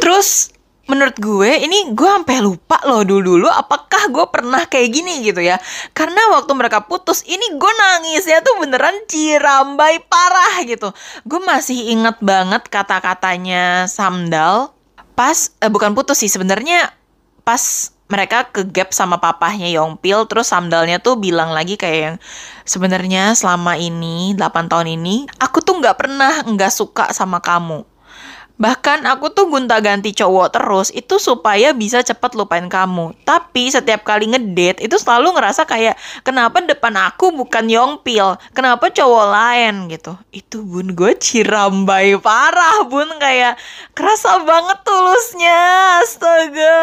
Terus 0.00 0.56
menurut 0.90 1.14
gue 1.22 1.50
ini 1.62 1.94
gue 1.94 2.10
sampai 2.10 2.42
lupa 2.42 2.82
loh 2.82 3.06
dulu 3.06 3.38
dulu 3.38 3.46
apakah 3.46 4.10
gue 4.10 4.26
pernah 4.26 4.66
kayak 4.66 4.90
gini 4.90 5.22
gitu 5.22 5.38
ya 5.38 5.54
karena 5.94 6.18
waktu 6.34 6.50
mereka 6.58 6.82
putus 6.82 7.22
ini 7.30 7.54
gue 7.54 7.72
nangis 7.78 8.26
ya 8.26 8.42
tuh 8.42 8.58
beneran 8.58 9.06
cirambai 9.06 10.02
parah 10.10 10.66
gitu 10.66 10.90
gue 11.22 11.40
masih 11.46 11.94
inget 11.94 12.18
banget 12.18 12.66
kata-katanya 12.66 13.86
Samdal 13.86 14.74
pas 15.14 15.54
eh, 15.62 15.70
bukan 15.70 15.94
putus 15.94 16.18
sih 16.18 16.28
sebenarnya 16.32 16.90
pas 17.46 17.94
mereka 18.10 18.50
ke 18.50 18.66
gap 18.66 18.90
sama 18.90 19.22
papahnya 19.22 19.70
Yongpil 19.70 20.26
terus 20.26 20.50
Samdalnya 20.50 20.98
tuh 20.98 21.16
bilang 21.16 21.54
lagi 21.54 21.78
kayak 21.78 22.00
yang 22.02 22.16
sebenarnya 22.66 23.38
selama 23.38 23.78
ini 23.78 24.34
8 24.34 24.66
tahun 24.66 24.98
ini 24.98 25.30
aku 25.38 25.62
tuh 25.62 25.78
nggak 25.78 25.96
pernah 25.96 26.42
nggak 26.42 26.72
suka 26.74 27.14
sama 27.14 27.38
kamu 27.38 27.86
Bahkan 28.60 29.08
aku 29.08 29.32
tuh 29.32 29.48
gonta-ganti 29.48 30.12
cowok 30.12 30.52
terus 30.52 30.92
itu 30.92 31.16
supaya 31.16 31.72
bisa 31.72 32.04
cepet 32.04 32.36
lupain 32.36 32.68
kamu. 32.68 33.16
Tapi 33.24 33.72
setiap 33.72 34.04
kali 34.04 34.28
ngedate 34.28 34.84
itu 34.84 35.00
selalu 35.00 35.32
ngerasa 35.32 35.64
kayak 35.64 35.96
kenapa 36.20 36.60
depan 36.60 36.92
aku 37.08 37.32
bukan 37.32 37.72
Yongpil, 37.72 38.36
kenapa 38.52 38.92
cowok 38.92 39.26
lain 39.32 39.88
gitu. 39.88 40.12
Itu 40.28 40.60
bun 40.60 40.92
gue 40.92 41.16
cirambai 41.16 42.20
parah 42.20 42.84
bun 42.84 43.08
kayak 43.16 43.56
kerasa 43.96 44.44
banget 44.44 44.78
tulusnya. 44.84 45.60
Astaga, 46.04 46.76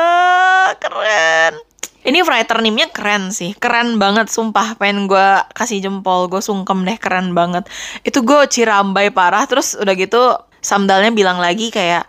keren. 0.81 1.61
Ini 2.07 2.25
writer 2.37 2.61
name-nya 2.61 2.93
keren 2.93 3.33
sih, 3.33 3.57
keren 3.57 3.97
banget 3.97 4.29
sumpah 4.29 4.77
pengen 4.77 5.09
gue 5.09 5.27
kasih 5.57 5.81
jempol, 5.81 6.29
gue 6.29 6.37
sungkem 6.37 6.85
deh 6.85 7.01
keren 7.01 7.33
banget. 7.33 7.65
Itu 8.05 8.21
gue 8.21 8.45
cirambai 8.45 9.09
parah 9.09 9.49
terus 9.49 9.73
udah 9.73 9.97
gitu 9.97 10.37
Samdalnya 10.61 11.13
bilang 11.13 11.37
lagi 11.37 11.69
kayak, 11.69 12.03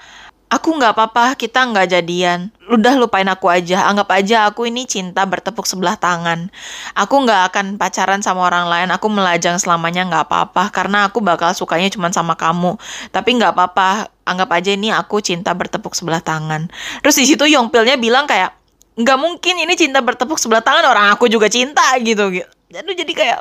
aku 0.49 0.81
nggak 0.81 0.97
apa-apa, 0.97 1.37
kita 1.37 1.69
nggak 1.69 1.95
jadian. 1.95 2.51
Udah 2.67 2.97
lupain 2.97 3.29
aku 3.29 3.47
aja, 3.53 3.87
anggap 3.87 4.09
aja 4.19 4.49
aku 4.49 4.67
ini 4.67 4.89
cinta 4.89 5.23
bertepuk 5.29 5.69
sebelah 5.69 5.95
tangan. 5.95 6.51
Aku 6.97 7.23
nggak 7.23 7.53
akan 7.53 7.67
pacaran 7.77 8.25
sama 8.25 8.49
orang 8.49 8.67
lain, 8.67 8.89
aku 8.91 9.07
melajang 9.13 9.61
selamanya 9.61 10.09
nggak 10.09 10.25
apa-apa, 10.27 10.75
karena 10.75 11.07
aku 11.07 11.23
bakal 11.23 11.53
sukanya 11.55 11.93
cuma 11.93 12.11
sama 12.11 12.35
kamu. 12.35 12.75
Tapi 13.15 13.31
nggak 13.39 13.55
apa-apa, 13.55 14.11
anggap 14.27 14.51
aja 14.59 14.75
ini 14.75 14.91
aku 14.91 15.23
cinta 15.23 15.55
bertepuk 15.55 15.95
sebelah 15.95 16.25
tangan. 16.25 16.73
Terus 17.05 17.15
di 17.21 17.25
situ 17.31 17.45
Yongpilnya 17.47 17.95
bilang 18.01 18.27
kayak, 18.27 18.58
nggak 18.99 19.19
mungkin 19.19 19.55
ini 19.63 19.79
cinta 19.79 20.03
bertepuk 20.03 20.37
sebelah 20.43 20.61
tangan 20.61 20.83
orang 20.91 21.15
aku 21.15 21.31
juga 21.31 21.47
cinta 21.47 21.95
gitu. 22.03 22.35
Aduh 22.75 22.95
jadi 22.99 23.13
kayak 23.15 23.41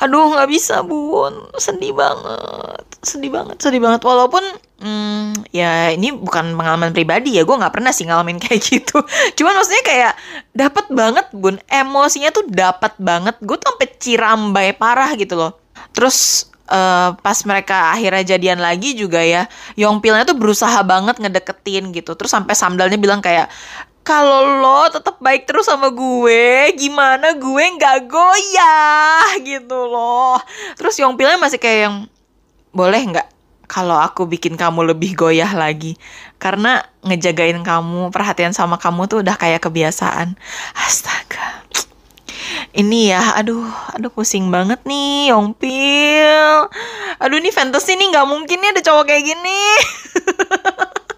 aduh 0.00 0.32
nggak 0.32 0.48
bisa 0.48 0.80
bun. 0.80 1.52
Sedih 1.60 1.92
banget 1.92 2.84
sedih 3.00 3.32
banget 3.32 3.56
sedih 3.60 3.80
banget. 3.80 4.00
Walaupun 4.04 4.40
hmm, 4.80 5.48
ya 5.52 5.92
ini 5.92 6.12
bukan 6.12 6.56
pengalaman 6.56 6.92
pribadi 6.92 7.36
ya 7.36 7.44
gue 7.44 7.56
nggak 7.56 7.72
pernah 7.72 7.92
sih 7.92 8.08
ngalamin 8.08 8.40
kayak 8.44 8.60
gitu. 8.60 8.98
Cuman 9.36 9.52
maksudnya 9.56 9.84
kayak 9.84 10.12
dapat 10.56 10.86
banget 10.92 11.26
bun. 11.36 11.56
Emosinya 11.68 12.32
tuh 12.32 12.48
dapat 12.48 12.96
banget. 13.00 13.36
Gue 13.44 13.56
tuh 13.60 13.72
sampai 13.76 13.88
cirambai 14.00 14.68
parah 14.76 15.12
gitu 15.16 15.36
loh. 15.36 15.52
Terus 15.92 16.48
Uh, 16.70 17.18
pas 17.18 17.34
mereka 17.50 17.90
akhirnya 17.90 18.38
jadian 18.38 18.62
lagi 18.62 18.94
juga 18.94 19.18
ya 19.18 19.50
Yongpilnya 19.74 20.22
tuh 20.22 20.38
berusaha 20.38 20.86
banget 20.86 21.18
ngedeketin 21.18 21.90
gitu. 21.90 22.14
Terus 22.14 22.30
sampai 22.30 22.54
Samdalnya 22.54 22.94
bilang 22.94 23.18
kayak 23.18 23.50
kalau 24.00 24.60
lo 24.60 24.88
tetap 24.88 25.20
baik 25.20 25.44
terus 25.44 25.68
sama 25.68 25.92
gue, 25.92 26.72
gimana 26.74 27.36
gue 27.36 27.64
nggak 27.76 27.98
goyah 28.08 29.38
gitu 29.44 29.86
loh. 29.86 30.40
Terus 30.74 30.98
Yongpilnya 30.98 31.36
masih 31.36 31.60
kayak 31.60 31.80
yang 31.88 31.96
boleh 32.72 33.02
nggak 33.12 33.28
kalau 33.70 33.94
aku 34.02 34.26
bikin 34.26 34.58
kamu 34.58 34.94
lebih 34.94 35.14
goyah 35.14 35.54
lagi 35.54 35.94
karena 36.42 36.82
ngejagain 37.06 37.62
kamu 37.62 38.10
perhatian 38.10 38.50
sama 38.50 38.82
kamu 38.82 39.06
tuh 39.06 39.22
udah 39.22 39.38
kayak 39.38 39.62
kebiasaan 39.62 40.34
astaga 40.74 41.62
Ini 42.70 43.14
ya, 43.14 43.22
aduh, 43.34 43.66
aduh 43.98 44.14
pusing 44.14 44.46
banget 44.46 44.78
nih, 44.86 45.34
Yongpil. 45.34 46.70
Aduh, 47.18 47.36
ini 47.42 47.50
fantasy 47.50 47.98
nih 47.98 48.14
nggak 48.14 48.26
mungkin 48.30 48.62
nih 48.62 48.70
ada 48.70 48.82
cowok 48.86 49.10
kayak 49.10 49.26
gini. 49.26 49.62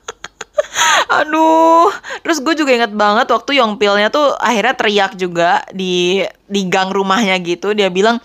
Aduh, 1.12 1.92
terus 2.24 2.40
gue 2.40 2.54
juga 2.56 2.72
inget 2.72 2.92
banget 2.96 3.28
waktu 3.28 3.61
Yongpilnya 3.61 4.08
tuh 4.08 4.32
akhirnya 4.40 4.74
teriak 4.74 5.12
juga 5.20 5.61
di 5.72 6.24
di 6.48 6.61
gang 6.72 6.88
rumahnya 6.88 7.37
gitu. 7.44 7.76
Dia 7.76 7.92
bilang, 7.92 8.16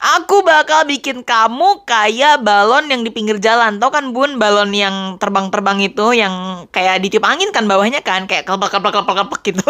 aku 0.00 0.40
bakal 0.40 0.88
bikin 0.88 1.20
kamu 1.24 1.84
kayak 1.84 2.40
balon 2.40 2.88
yang 2.88 3.04
di 3.04 3.12
pinggir 3.12 3.36
jalan. 3.36 3.76
Tau 3.76 3.92
kan 3.92 4.16
bun, 4.16 4.40
balon 4.40 4.72
yang 4.72 5.20
terbang-terbang 5.20 5.84
itu 5.84 6.16
yang 6.16 6.64
kayak 6.72 7.04
ditiup 7.04 7.24
angin 7.24 7.52
kan 7.52 7.68
bawahnya 7.68 8.00
kan, 8.00 8.24
kayak 8.24 8.48
kelepek 8.48 8.80
kelepek 8.80 8.92
kelepek 9.00 9.14
kelepek 9.20 9.40
gitu. 9.52 9.66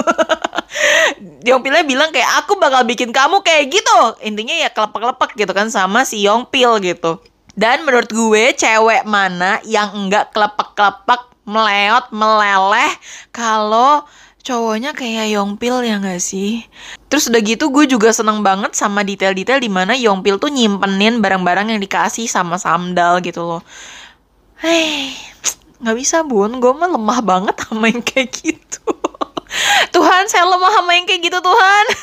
Yongpilnya 1.50 1.85
bilang 1.87 2.11
kayak 2.14 2.46
aku 2.46 2.57
bakal 2.59 2.87
bikin 2.87 3.11
kamu 3.11 3.42
kayak 3.42 3.74
gitu. 3.74 4.00
Intinya 4.22 4.55
ya 4.55 4.70
kelepek 4.70 5.00
kelepek 5.03 5.31
gitu 5.35 5.53
kan 5.55 5.66
sama 5.70 6.07
si 6.07 6.22
Yongpil 6.22 6.79
gitu. 6.83 7.18
Dan 7.55 7.87
menurut 7.87 8.11
gue 8.11 8.50
cewek 8.55 9.07
mana 9.07 9.62
yang 9.62 9.94
enggak 9.94 10.35
kelepek-kelepek 10.35 11.34
meleot, 11.44 12.09
meleleh 12.11 12.92
kalau 13.33 14.04
cowoknya 14.44 14.92
kayak 14.92 15.33
Yongpil 15.33 15.85
ya 15.85 15.96
nggak 16.00 16.20
sih? 16.20 16.64
Terus 17.09 17.33
udah 17.33 17.40
gitu 17.40 17.72
gue 17.72 17.88
juga 17.88 18.12
seneng 18.12 18.44
banget 18.44 18.76
sama 18.76 19.00
detail-detail 19.00 19.61
di 19.61 19.72
mana 19.72 19.96
Yongpil 19.96 20.37
tuh 20.37 20.52
nyimpenin 20.52 21.24
barang-barang 21.24 21.72
yang 21.72 21.80
dikasih 21.80 22.28
sama 22.28 22.61
Samdal 22.61 23.24
gitu 23.24 23.44
loh. 23.44 23.62
Hei, 24.61 25.12
nggak 25.80 25.96
bisa 25.96 26.24
bun, 26.24 26.61
gue 26.61 26.72
mah 26.72 26.88
lemah 26.88 27.20
banget 27.20 27.57
sama 27.61 27.88
yang 27.88 28.04
kayak 28.04 28.33
gitu. 28.33 28.85
Tuhan, 29.94 30.24
saya 30.28 30.44
lemah 30.48 30.72
sama 30.72 30.90
yang 30.96 31.07
kayak 31.09 31.22
gitu 31.28 31.38
Tuhan. 31.40 31.87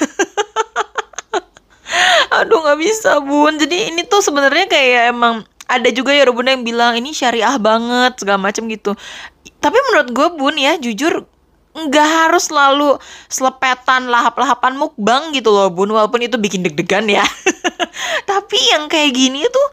Aduh 2.40 2.64
nggak 2.64 2.80
bisa 2.80 3.20
bun. 3.20 3.60
Jadi 3.60 3.92
ini 3.92 4.08
tuh 4.08 4.24
sebenarnya 4.24 4.72
kayak 4.72 5.12
emang 5.12 5.44
ada 5.72 5.90
juga 5.96 6.12
ya 6.12 6.28
bunda 6.28 6.52
yang 6.52 6.68
bilang 6.68 7.00
ini 7.00 7.16
syariah 7.16 7.56
banget 7.56 8.20
segala 8.20 8.52
macam 8.52 8.68
gitu. 8.68 8.92
Tapi 9.64 9.78
menurut 9.90 10.10
gue 10.12 10.28
bun 10.36 10.56
ya 10.60 10.76
jujur 10.76 11.24
nggak 11.72 12.10
harus 12.28 12.52
selalu 12.52 13.00
selepetan 13.32 14.12
lahap-lahapan 14.12 14.76
mukbang 14.76 15.32
gitu 15.32 15.56
loh 15.56 15.72
bun 15.72 15.88
walaupun 15.88 16.20
itu 16.20 16.36
bikin 16.36 16.68
deg-degan 16.68 17.08
ya. 17.08 17.24
Tapi 18.30 18.60
yang 18.76 18.92
kayak 18.92 19.16
gini 19.16 19.48
tuh 19.48 19.68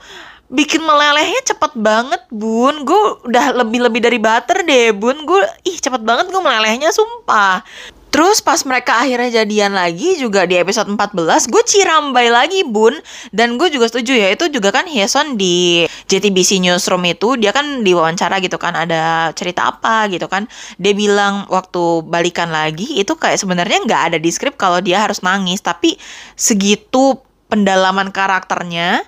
bikin 0.49 0.81
melelehnya 0.87 1.43
cepet 1.43 1.75
banget 1.75 2.23
bun. 2.31 2.87
Gue 2.87 3.27
udah 3.27 3.59
lebih-lebih 3.59 3.99
dari 3.99 4.19
butter 4.23 4.63
deh 4.63 4.95
bun. 4.95 5.27
Gue 5.27 5.43
ih 5.67 5.75
cepet 5.75 6.07
banget 6.07 6.31
gue 6.31 6.39
melelehnya 6.39 6.95
sumpah 6.95 7.67
Terus 8.09 8.41
pas 8.41 8.59
mereka 8.65 9.05
akhirnya 9.05 9.45
jadian 9.45 9.77
lagi 9.77 10.17
juga 10.17 10.49
di 10.49 10.57
episode 10.57 10.89
14 10.89 11.49
gue 11.49 11.63
cirambai 11.63 12.33
lagi 12.33 12.65
bun. 12.65 12.97
Dan 13.31 13.61
gue 13.61 13.69
juga 13.69 13.87
setuju 13.87 14.17
ya 14.17 14.33
itu 14.33 14.49
juga 14.49 14.73
kan 14.73 14.89
Hyeson 14.89 15.37
di 15.37 15.85
JTBC 16.09 16.65
Newsroom 16.65 17.05
itu 17.05 17.37
dia 17.37 17.53
kan 17.53 17.85
diwawancara 17.85 18.41
gitu 18.41 18.57
kan 18.57 18.75
ada 18.75 19.31
cerita 19.37 19.69
apa 19.69 20.09
gitu 20.09 20.27
kan. 20.27 20.49
Dia 20.81 20.97
bilang 20.97 21.47
waktu 21.53 22.03
balikan 22.09 22.49
lagi 22.49 22.97
itu 22.97 23.15
kayak 23.15 23.37
sebenarnya 23.37 23.85
nggak 23.85 24.03
ada 24.13 24.19
di 24.19 24.31
skrip 24.33 24.57
kalau 24.57 24.81
dia 24.81 25.05
harus 25.05 25.21
nangis. 25.21 25.61
Tapi 25.61 26.01
segitu 26.35 27.21
pendalaman 27.53 28.13
karakternya 28.13 29.05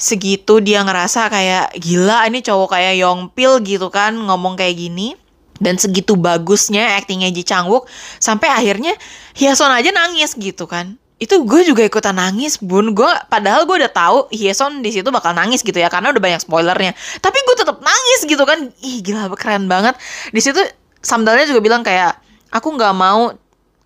segitu 0.00 0.64
dia 0.64 0.80
ngerasa 0.80 1.28
kayak 1.28 1.76
gila 1.76 2.24
ini 2.24 2.40
cowok 2.40 2.72
kayak 2.72 3.04
Yongpil 3.04 3.60
gitu 3.68 3.92
kan 3.92 4.16
ngomong 4.16 4.56
kayak 4.56 4.80
gini 4.80 5.12
dan 5.60 5.76
segitu 5.76 6.16
bagusnya 6.16 6.96
aktingnya 6.98 7.28
Ji 7.30 7.44
Chang 7.44 7.68
Wook 7.68 7.86
sampai 8.16 8.48
akhirnya 8.48 8.96
Hyeson 9.36 9.70
aja 9.70 9.92
nangis 9.92 10.34
gitu 10.34 10.64
kan. 10.64 10.96
Itu 11.20 11.44
gue 11.44 11.68
juga 11.68 11.84
ikutan 11.84 12.16
nangis 12.16 12.56
bun. 12.56 12.96
Gue 12.96 13.12
padahal 13.28 13.68
gue 13.68 13.76
udah 13.84 13.92
tahu 13.92 14.18
Hyeson 14.32 14.80
di 14.80 14.88
situ 14.88 15.12
bakal 15.12 15.36
nangis 15.36 15.60
gitu 15.60 15.76
ya 15.76 15.92
karena 15.92 16.10
udah 16.10 16.18
banyak 16.18 16.40
spoilernya. 16.40 16.96
Tapi 17.20 17.38
gue 17.44 17.56
tetap 17.60 17.76
nangis 17.84 18.20
gitu 18.24 18.40
kan. 18.48 18.72
Ih 18.80 19.04
gila 19.04 19.28
keren 19.36 19.68
banget. 19.68 19.94
Di 20.32 20.40
situ 20.40 20.58
Samdalnya 21.00 21.48
juga 21.48 21.60
bilang 21.64 21.80
kayak 21.80 22.20
aku 22.52 22.76
nggak 22.76 22.92
mau 22.96 23.32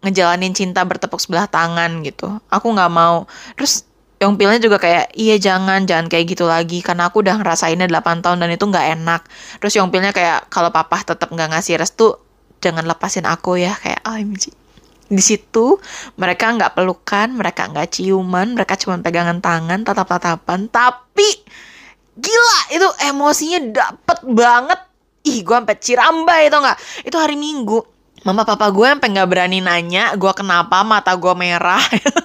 ngejalanin 0.02 0.50
cinta 0.50 0.82
bertepuk 0.82 1.18
sebelah 1.18 1.50
tangan 1.50 2.02
gitu. 2.06 2.38
Aku 2.50 2.70
nggak 2.70 2.90
mau. 2.90 3.26
Terus 3.58 3.87
Yongpilnya 4.24 4.56
juga 4.56 4.80
kayak 4.80 5.12
iya 5.12 5.37
jangan 5.37 5.84
jangan 5.84 6.08
kayak 6.08 6.24
gitu 6.32 6.48
lagi 6.48 6.80
karena 6.80 7.12
aku 7.12 7.20
udah 7.20 7.37
ngerasainnya 7.44 7.84
8 7.92 8.24
tahun 8.24 8.40
dan 8.40 8.50
itu 8.56 8.64
nggak 8.64 8.87
enak. 8.96 9.20
Terus 9.60 9.72
Yongpilnya 9.76 10.16
kayak 10.16 10.48
kalau 10.48 10.72
papa 10.72 11.04
tetap 11.04 11.28
nggak 11.28 11.52
ngasih 11.52 11.76
restu 11.76 12.16
jangan 12.64 12.88
lepasin 12.88 13.28
aku 13.28 13.60
ya. 13.60 13.76
Kayak 13.76 14.00
OMG 14.08 14.64
di 15.04 15.20
situ 15.20 15.76
mereka 16.16 16.48
nggak 16.48 16.80
pelukan 16.80 17.28
mereka 17.37 17.68
nggak 17.68 17.92
ciuman 17.92 18.56
mereka 18.56 18.72
cuma 18.80 18.96
pegangan 19.04 19.37
tangan 19.37 19.84
tatap 19.84 20.08
tatapan 20.08 20.64
tapi 20.72 21.44
gila 22.16 22.58
itu 22.72 22.88
emosinya 23.10 23.60
dapet 23.74 24.18
banget. 24.24 24.80
Ih 25.24 25.40
gue 25.40 25.56
sampai 25.56 25.76
cirambai 25.80 26.52
itu 26.52 26.56
nggak? 26.56 26.78
Itu 27.08 27.16
hari 27.16 27.37
minggu. 27.37 27.80
Mama 28.24 28.44
papa 28.44 28.72
gue 28.72 28.88
sampai 28.88 29.08
nggak 29.12 29.28
berani 29.28 29.60
nanya 29.60 30.16
gue 30.16 30.32
kenapa 30.32 30.80
mata 30.80 31.12
gue 31.12 31.34
merah 31.37 31.80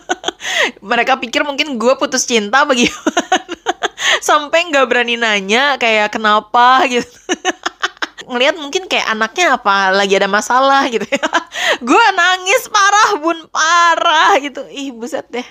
mereka 0.80 1.18
pikir 1.20 1.44
mungkin 1.44 1.76
gue 1.80 1.94
putus 2.00 2.26
cinta 2.26 2.64
bagaimana 2.64 3.40
sampai 4.28 4.70
nggak 4.70 4.88
berani 4.90 5.16
nanya 5.20 5.76
kayak 5.78 6.14
kenapa? 6.14 6.84
gitu. 6.88 7.08
Ngelihat 8.30 8.62
mungkin 8.62 8.86
kayak 8.86 9.10
anaknya 9.10 9.58
apa 9.58 9.90
lagi 9.90 10.14
ada 10.14 10.30
masalah 10.30 10.86
gitu 10.86 11.02
ya. 11.02 11.30
Gue 11.90 12.06
nangis 12.14 12.70
parah 12.70 13.18
bun 13.18 13.50
parah 13.50 14.38
gitu. 14.38 14.62
Ih 14.70 14.94
buset 14.94 15.26
deh. 15.34 15.46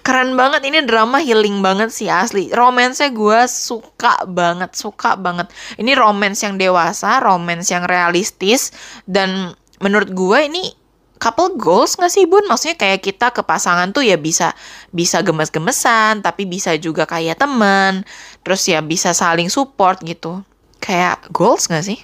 Keren 0.00 0.32
banget 0.32 0.64
ini 0.64 0.80
drama 0.88 1.20
healing 1.20 1.60
banget 1.60 1.92
sih 1.92 2.08
asli. 2.08 2.48
Romance 2.56 3.04
gue 3.04 3.40
suka 3.44 4.24
banget 4.24 4.72
suka 4.72 5.12
banget. 5.20 5.52
Ini 5.76 5.92
romance 5.92 6.40
yang 6.40 6.56
dewasa 6.56 7.20
romance 7.20 7.68
yang 7.68 7.84
realistis 7.84 8.72
dan 9.04 9.52
menurut 9.84 10.08
gue 10.16 10.38
ini 10.48 10.72
couple 11.20 11.54
goals 11.60 11.94
gak 12.00 12.08
sih 12.08 12.24
bun? 12.24 12.48
Maksudnya 12.48 12.80
kayak 12.80 13.04
kita 13.04 13.30
ke 13.30 13.44
pasangan 13.44 13.92
tuh 13.92 14.00
ya 14.00 14.16
bisa 14.16 14.56
bisa 14.90 15.20
gemes-gemesan, 15.20 16.24
tapi 16.24 16.48
bisa 16.48 16.74
juga 16.80 17.04
kayak 17.04 17.36
temen, 17.36 18.02
terus 18.40 18.64
ya 18.64 18.80
bisa 18.80 19.12
saling 19.12 19.52
support 19.52 20.00
gitu. 20.00 20.40
Kayak 20.80 21.28
goals 21.28 21.68
gak 21.68 21.84
sih? 21.84 22.00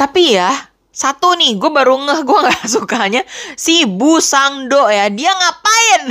Tapi 0.00 0.40
ya 0.40 0.72
satu 0.96 1.36
nih, 1.36 1.60
gue 1.60 1.68
baru 1.68 2.00
ngeh 2.08 2.20
gue 2.24 2.38
gak 2.48 2.64
sukanya 2.74 3.20
si 3.52 3.84
Bu 3.84 4.16
Sangdo 4.24 4.88
ya. 4.88 5.12
Dia 5.12 5.36
ngapain? 5.36 6.02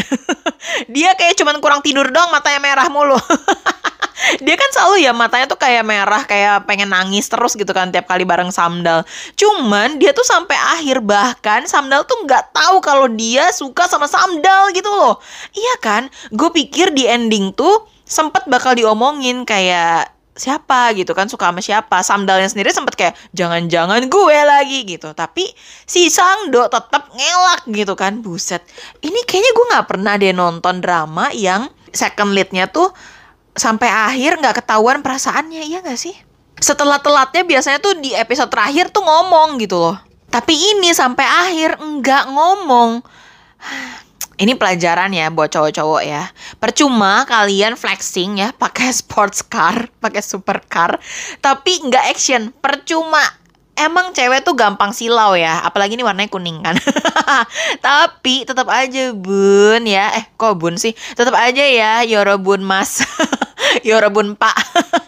dia 0.94 1.18
kayak 1.18 1.34
cuman 1.42 1.58
kurang 1.58 1.82
tidur 1.82 2.06
doang, 2.14 2.30
matanya 2.30 2.62
merah 2.62 2.86
mulu. 2.94 3.18
dia 4.42 4.56
kan 4.58 4.70
selalu 4.74 5.06
ya 5.06 5.12
matanya 5.14 5.46
tuh 5.50 5.60
kayak 5.60 5.84
merah 5.86 6.24
kayak 6.26 6.66
pengen 6.66 6.92
nangis 6.92 7.30
terus 7.30 7.54
gitu 7.54 7.70
kan 7.72 7.90
tiap 7.94 8.10
kali 8.10 8.26
bareng 8.26 8.50
Samdal. 8.50 9.06
Cuman 9.38 10.02
dia 10.02 10.12
tuh 10.12 10.26
sampai 10.26 10.58
akhir 10.78 11.04
bahkan 11.06 11.64
Samdal 11.70 12.04
tuh 12.10 12.26
nggak 12.26 12.54
tahu 12.56 12.82
kalau 12.82 13.08
dia 13.12 13.50
suka 13.54 13.86
sama 13.86 14.10
Samdal 14.10 14.74
gitu 14.74 14.90
loh. 14.90 15.22
Iya 15.54 15.76
kan? 15.82 16.04
Gue 16.34 16.50
pikir 16.52 16.92
di 16.92 17.06
ending 17.06 17.54
tuh 17.54 17.86
sempet 18.06 18.46
bakal 18.46 18.78
diomongin 18.78 19.44
kayak 19.44 20.14
siapa 20.36 20.92
gitu 21.00 21.16
kan 21.16 21.32
suka 21.32 21.50
sama 21.50 21.62
siapa. 21.64 21.98
Samdalnya 22.04 22.52
sendiri 22.52 22.70
sempet 22.76 22.94
kayak 23.00 23.16
jangan-jangan 23.32 24.04
gue 24.12 24.38
lagi 24.44 24.80
gitu. 24.84 25.16
Tapi 25.16 25.48
si 25.88 26.12
Sangdo 26.12 26.68
tetap 26.68 27.10
ngelak 27.16 27.64
gitu 27.72 27.96
kan. 27.96 28.20
Buset. 28.20 28.62
Ini 29.00 29.20
kayaknya 29.24 29.52
gue 29.56 29.66
nggak 29.72 29.88
pernah 29.88 30.14
deh 30.20 30.36
nonton 30.36 30.84
drama 30.84 31.32
yang 31.32 31.72
second 31.96 32.36
leadnya 32.36 32.68
tuh 32.68 32.92
sampai 33.56 33.88
akhir 33.88 34.38
nggak 34.44 34.62
ketahuan 34.62 35.00
perasaannya 35.00 35.64
iya 35.64 35.80
nggak 35.82 36.00
sih 36.00 36.16
setelah 36.60 37.00
telatnya 37.00 37.44
biasanya 37.44 37.80
tuh 37.80 37.96
di 38.00 38.12
episode 38.16 38.52
terakhir 38.52 38.92
tuh 38.92 39.04
ngomong 39.04 39.60
gitu 39.60 39.80
loh 39.80 39.98
tapi 40.28 40.52
ini 40.52 40.92
sampai 40.92 41.24
akhir 41.24 41.80
nggak 41.80 42.24
ngomong 42.32 43.00
ini 44.42 44.54
pelajaran 44.56 45.12
ya 45.16 45.32
buat 45.32 45.48
cowok-cowok 45.52 46.02
ya. 46.04 46.28
Percuma 46.60 47.24
kalian 47.24 47.80
flexing 47.80 48.44
ya 48.44 48.52
pakai 48.52 48.92
sports 48.92 49.40
car, 49.46 49.88
pakai 50.04 50.20
supercar, 50.20 51.00
tapi 51.40 51.80
nggak 51.88 52.06
action. 52.12 52.52
Percuma. 52.60 53.24
Emang 53.76 54.16
cewek 54.16 54.48
tuh 54.48 54.56
gampang 54.56 54.96
silau 54.96 55.36
ya, 55.36 55.60
apalagi 55.68 56.00
ini 56.00 56.04
warnanya 56.08 56.32
kuning 56.32 56.64
kan. 56.64 56.80
tapi 57.86 58.48
tetap 58.48 58.72
aja 58.72 59.12
bun 59.12 59.84
ya. 59.84 60.16
Eh 60.16 60.32
kok 60.40 60.56
bun 60.56 60.80
sih? 60.80 60.96
Tetap 61.16 61.36
aja 61.36 61.64
ya 61.64 62.00
Yorobun 62.08 62.64
Mas. 62.64 63.04
Yorobun 63.84 64.40
Pak. 64.40 64.56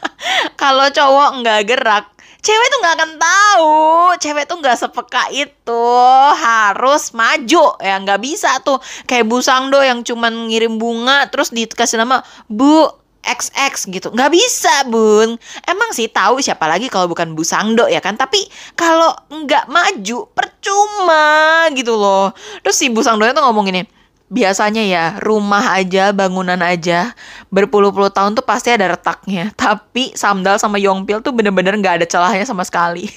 Kalau 0.62 0.90
cowok 0.92 1.30
nggak 1.40 1.62
gerak, 1.70 2.06
cewek 2.42 2.68
tuh 2.68 2.80
nggak 2.84 2.96
akan 2.98 3.12
tahu. 3.16 3.76
Cewek 4.20 4.46
tuh 4.50 4.58
nggak 4.60 4.78
sepeka 4.78 5.24
itu. 5.32 5.88
Harus 6.36 7.14
maju. 7.14 7.66
Ya 7.80 7.96
nggak 8.02 8.20
bisa 8.20 8.60
tuh. 8.66 8.82
Kayak 9.08 9.30
Bu 9.30 9.40
Sangdo 9.40 9.80
yang 9.80 10.04
cuman 10.04 10.52
ngirim 10.52 10.76
bunga 10.82 11.30
terus 11.32 11.54
dikasih 11.54 12.02
nama 12.02 12.26
Bu 12.50 12.90
XX 13.28 13.92
gitu. 13.92 14.08
Nggak 14.16 14.32
bisa 14.32 14.88
bun. 14.88 15.36
Emang 15.68 15.92
sih 15.92 16.08
tahu 16.08 16.40
siapa 16.40 16.64
lagi 16.66 16.88
kalau 16.88 17.12
bukan 17.12 17.36
Bu 17.36 17.44
Sangdo 17.44 17.86
ya 17.92 18.00
kan? 18.00 18.16
Tapi 18.16 18.40
kalau 18.80 19.12
nggak 19.28 19.68
maju 19.68 20.32
percuma 20.32 21.68
gitu 21.76 22.00
loh. 22.00 22.32
Terus 22.64 22.76
si 22.80 22.88
Bu 22.88 23.04
Sangdo 23.04 23.28
tuh 23.28 23.44
ngomong 23.44 23.68
ini 23.72 23.97
biasanya 24.28 24.84
ya 24.84 25.06
rumah 25.24 25.76
aja, 25.80 26.12
bangunan 26.12 26.60
aja 26.60 27.16
berpuluh-puluh 27.48 28.12
tahun 28.12 28.36
tuh 28.36 28.44
pasti 28.44 28.72
ada 28.72 28.92
retaknya. 28.92 29.52
Tapi 29.60 30.16
Samdal 30.16 30.60
sama 30.60 30.80
Yongpil 30.80 31.24
tuh 31.24 31.32
bener-bener 31.34 31.76
nggak 31.80 32.04
ada 32.04 32.08
celahnya 32.08 32.44
sama 32.44 32.64
sekali. 32.68 33.08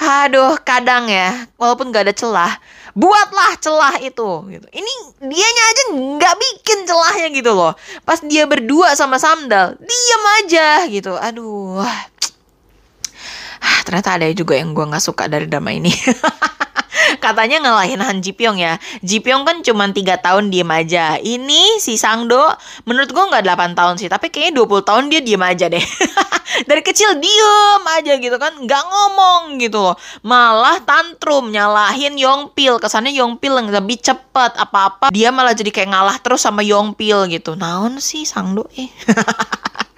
Aduh, 0.00 0.58
kadang 0.66 1.06
ya, 1.06 1.46
walaupun 1.54 1.92
nggak 1.92 2.10
ada 2.10 2.14
celah, 2.16 2.52
buatlah 2.98 3.54
celah 3.62 3.94
itu. 4.02 4.28
Gitu. 4.48 4.66
Ini 4.72 4.92
dianya 5.22 5.64
aja 5.70 5.82
nggak 5.94 6.34
bikin 6.34 6.78
celahnya 6.88 7.28
gitu 7.30 7.52
loh. 7.54 7.72
Pas 8.02 8.18
dia 8.24 8.48
berdua 8.48 8.96
sama 8.98 9.20
Samdal, 9.20 9.76
diam 9.78 10.24
aja 10.42 10.88
gitu. 10.88 11.14
Aduh, 11.14 11.84
ternyata 13.84 14.16
ada 14.16 14.26
juga 14.30 14.54
yang 14.54 14.70
gue 14.70 14.86
nggak 14.86 15.02
suka 15.02 15.26
dari 15.26 15.50
drama 15.50 15.74
ini. 15.74 15.90
Katanya 17.24 17.62
ngalahin 17.62 18.00
Han 18.00 18.18
Ji 18.20 18.32
Pyong 18.32 18.58
ya. 18.60 18.76
Ji 19.00 19.20
Pyong 19.20 19.42
kan 19.46 19.60
cuma 19.64 19.88
3 19.88 20.20
tahun 20.20 20.52
diem 20.52 20.68
aja. 20.68 21.16
Ini 21.20 21.80
si 21.82 21.96
Sang 21.96 22.26
Do 22.28 22.40
menurut 22.86 23.10
gue 23.10 23.24
nggak 23.24 23.44
8 23.44 23.78
tahun 23.78 23.94
sih, 23.98 24.08
tapi 24.08 24.28
kayaknya 24.32 24.62
20 24.64 24.88
tahun 24.88 25.04
dia 25.12 25.20
diem 25.20 25.42
aja 25.42 25.66
deh. 25.68 25.84
Dari 26.68 26.82
kecil 26.82 27.16
diem 27.22 27.82
aja 27.86 28.12
gitu 28.18 28.36
kan, 28.36 28.52
nggak 28.58 28.82
ngomong 28.86 29.58
gitu 29.62 29.78
loh. 29.80 29.96
Malah 30.26 30.82
tantrum 30.82 31.50
nyalahin 31.50 32.18
Yongpil. 32.18 32.82
Kesannya 32.82 33.14
Yongpil 33.14 33.54
yang 33.60 33.68
lebih 33.70 33.98
cepet 34.02 34.58
apa-apa. 34.58 35.14
Dia 35.14 35.30
malah 35.30 35.54
jadi 35.54 35.70
kayak 35.70 35.90
ngalah 35.90 36.16
terus 36.18 36.42
sama 36.42 36.60
Yongpil 36.66 37.30
gitu. 37.30 37.54
Naon 37.54 38.02
sih 38.02 38.26
Sang 38.26 38.54
Do 38.54 38.66
eh. 38.74 38.90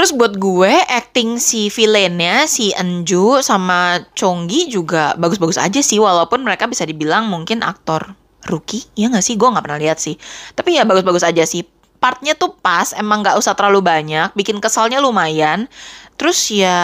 Terus 0.00 0.16
buat 0.16 0.32
gue 0.40 0.72
acting 0.88 1.36
si 1.36 1.68
villainnya 1.68 2.48
si 2.48 2.72
Enju 2.72 3.44
sama 3.44 4.00
Chonggi 4.16 4.72
juga 4.72 5.12
bagus-bagus 5.20 5.60
aja 5.60 5.76
sih 5.84 6.00
walaupun 6.00 6.40
mereka 6.40 6.64
bisa 6.64 6.88
dibilang 6.88 7.28
mungkin 7.28 7.60
aktor 7.60 8.16
rookie. 8.48 8.88
Ya 8.96 9.12
nggak 9.12 9.20
sih? 9.20 9.36
Gue 9.36 9.52
nggak 9.52 9.60
pernah 9.60 9.76
lihat 9.76 10.00
sih. 10.00 10.16
Tapi 10.56 10.80
ya 10.80 10.88
bagus-bagus 10.88 11.20
aja 11.20 11.44
sih. 11.44 11.68
Partnya 12.00 12.32
tuh 12.32 12.56
pas 12.56 12.96
emang 12.96 13.20
nggak 13.20 13.36
usah 13.36 13.52
terlalu 13.52 13.84
banyak 13.84 14.32
bikin 14.32 14.56
kesalnya 14.56 15.04
lumayan. 15.04 15.68
Terus 16.16 16.48
ya 16.48 16.80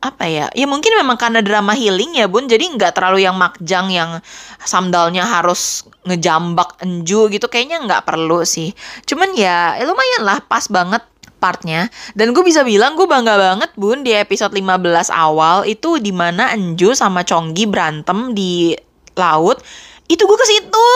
apa 0.00 0.24
ya? 0.24 0.48
Ya 0.56 0.64
mungkin 0.64 0.96
memang 0.96 1.20
karena 1.20 1.44
drama 1.44 1.76
healing 1.76 2.16
ya 2.16 2.24
bun. 2.24 2.48
Jadi 2.48 2.72
nggak 2.72 2.96
terlalu 2.96 3.28
yang 3.28 3.36
makjang 3.36 3.92
yang 3.92 4.24
samdalnya 4.64 5.28
harus 5.28 5.84
ngejambak 6.08 6.80
enju 6.80 7.28
gitu 7.28 7.52
kayaknya 7.52 7.84
nggak 7.84 8.08
perlu 8.08 8.48
sih. 8.48 8.72
Cuman 9.04 9.36
ya 9.36 9.76
lumayan 9.84 10.24
lah 10.24 10.40
pas 10.40 10.64
banget 10.72 11.04
partnya. 11.36 11.92
Dan 12.16 12.32
gue 12.32 12.42
bisa 12.42 12.64
bilang 12.64 12.96
gue 12.96 13.04
bangga 13.04 13.36
banget 13.36 13.70
bun 13.76 14.02
di 14.02 14.16
episode 14.16 14.52
15 14.52 15.12
awal 15.12 15.68
itu 15.68 16.00
di 16.00 16.10
mana 16.10 16.52
Enju 16.56 16.96
sama 16.96 17.22
Chonggi 17.22 17.68
berantem 17.68 18.32
di 18.32 18.74
laut. 19.14 19.60
Itu 20.08 20.24
gue 20.24 20.38
ke 20.38 20.46
situ. 20.48 20.88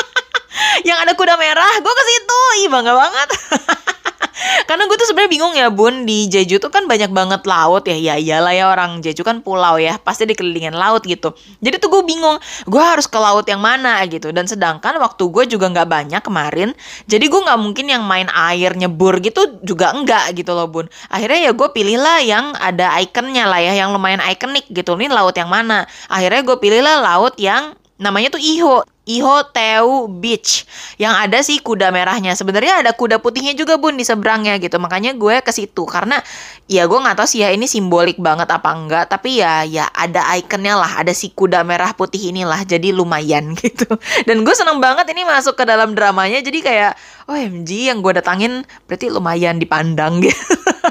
Yang 0.88 0.98
ada 1.06 1.12
kuda 1.14 1.34
merah 1.36 1.72
gue 1.78 1.94
ke 1.94 2.04
situ. 2.06 2.40
Ih 2.64 2.68
bangga 2.70 2.94
banget 2.94 3.28
Karena 4.68 4.84
gue 4.86 4.96
tuh 4.98 5.08
sebenarnya 5.08 5.32
bingung 5.32 5.54
ya 5.54 5.68
bun 5.70 6.04
di 6.04 6.26
Jeju 6.26 6.58
tuh 6.58 6.70
kan 6.70 6.84
banyak 6.84 7.10
banget 7.10 7.42
laut 7.46 7.84
ya 7.86 7.96
ya 7.96 8.14
iyalah 8.18 8.54
ya 8.54 8.64
orang 8.70 9.00
Jeju 9.02 9.22
kan 9.22 9.40
pulau 9.42 9.78
ya 9.78 9.96
pasti 10.00 10.26
dikelilingin 10.28 10.74
laut 10.74 11.04
gitu. 11.06 11.34
Jadi 11.62 11.76
tuh 11.78 11.88
gue 11.90 12.02
bingung 12.04 12.36
gue 12.66 12.82
harus 12.82 13.06
ke 13.06 13.18
laut 13.18 13.46
yang 13.46 13.62
mana 13.62 14.02
gitu. 14.06 14.30
Dan 14.34 14.46
sedangkan 14.46 14.98
waktu 14.98 15.22
gue 15.28 15.44
juga 15.58 15.66
nggak 15.70 15.88
banyak 15.88 16.22
kemarin. 16.22 16.70
Jadi 17.06 17.24
gue 17.26 17.40
nggak 17.40 17.60
mungkin 17.60 17.86
yang 17.88 18.02
main 18.04 18.28
air 18.30 18.74
nyebur 18.74 19.18
gitu 19.22 19.60
juga 19.62 19.94
enggak 19.94 20.34
gitu 20.36 20.52
loh 20.54 20.68
bun. 20.68 20.86
Akhirnya 21.10 21.50
ya 21.50 21.52
gue 21.54 21.68
pilih 21.70 21.98
lah 21.98 22.18
yang 22.22 22.54
ada 22.58 22.94
ikonnya 23.02 23.44
lah 23.46 23.60
ya 23.62 23.72
yang 23.78 23.94
lumayan 23.94 24.22
ikonik 24.22 24.66
gitu. 24.70 24.98
Ini 24.98 25.10
laut 25.10 25.34
yang 25.34 25.50
mana? 25.50 25.86
Akhirnya 26.10 26.42
gue 26.44 26.56
pilih 26.58 26.82
lah 26.82 27.00
laut 27.02 27.34
yang 27.38 27.78
namanya 27.98 28.38
tuh 28.38 28.42
Iho. 28.42 28.86
Iho 29.08 29.40
Teu 29.56 30.04
Beach 30.06 30.68
yang 31.00 31.16
ada 31.16 31.40
sih 31.40 31.64
kuda 31.64 31.88
merahnya. 31.88 32.36
Sebenarnya 32.36 32.84
ada 32.84 32.92
kuda 32.92 33.24
putihnya 33.24 33.56
juga 33.56 33.80
bun 33.80 33.96
di 33.96 34.04
seberangnya 34.04 34.60
gitu. 34.60 34.76
Makanya 34.76 35.16
gue 35.16 35.40
ke 35.40 35.48
situ 35.48 35.88
karena 35.88 36.20
ya 36.68 36.84
gue 36.84 36.98
nggak 37.00 37.16
tahu 37.16 37.24
sih 37.24 37.40
ya 37.40 37.48
ini 37.48 37.64
simbolik 37.64 38.20
banget 38.20 38.52
apa 38.52 38.68
enggak. 38.76 39.08
Tapi 39.08 39.40
ya 39.40 39.64
ya 39.64 39.88
ada 39.96 40.28
ikonnya 40.36 40.76
lah, 40.76 41.00
ada 41.00 41.16
si 41.16 41.32
kuda 41.32 41.64
merah 41.64 41.96
putih 41.96 42.28
inilah. 42.28 42.60
Jadi 42.68 42.92
lumayan 42.92 43.56
gitu. 43.64 43.88
Dan 44.28 44.44
gue 44.44 44.52
seneng 44.52 44.76
banget 44.76 45.08
ini 45.08 45.24
masuk 45.24 45.56
ke 45.56 45.64
dalam 45.64 45.96
dramanya. 45.96 46.44
Jadi 46.44 46.60
kayak 46.60 46.92
OMG 47.24 47.88
yang 47.88 48.04
gue 48.04 48.12
datangin 48.12 48.68
berarti 48.84 49.08
lumayan 49.08 49.56
dipandang 49.56 50.20
gitu. 50.20 50.36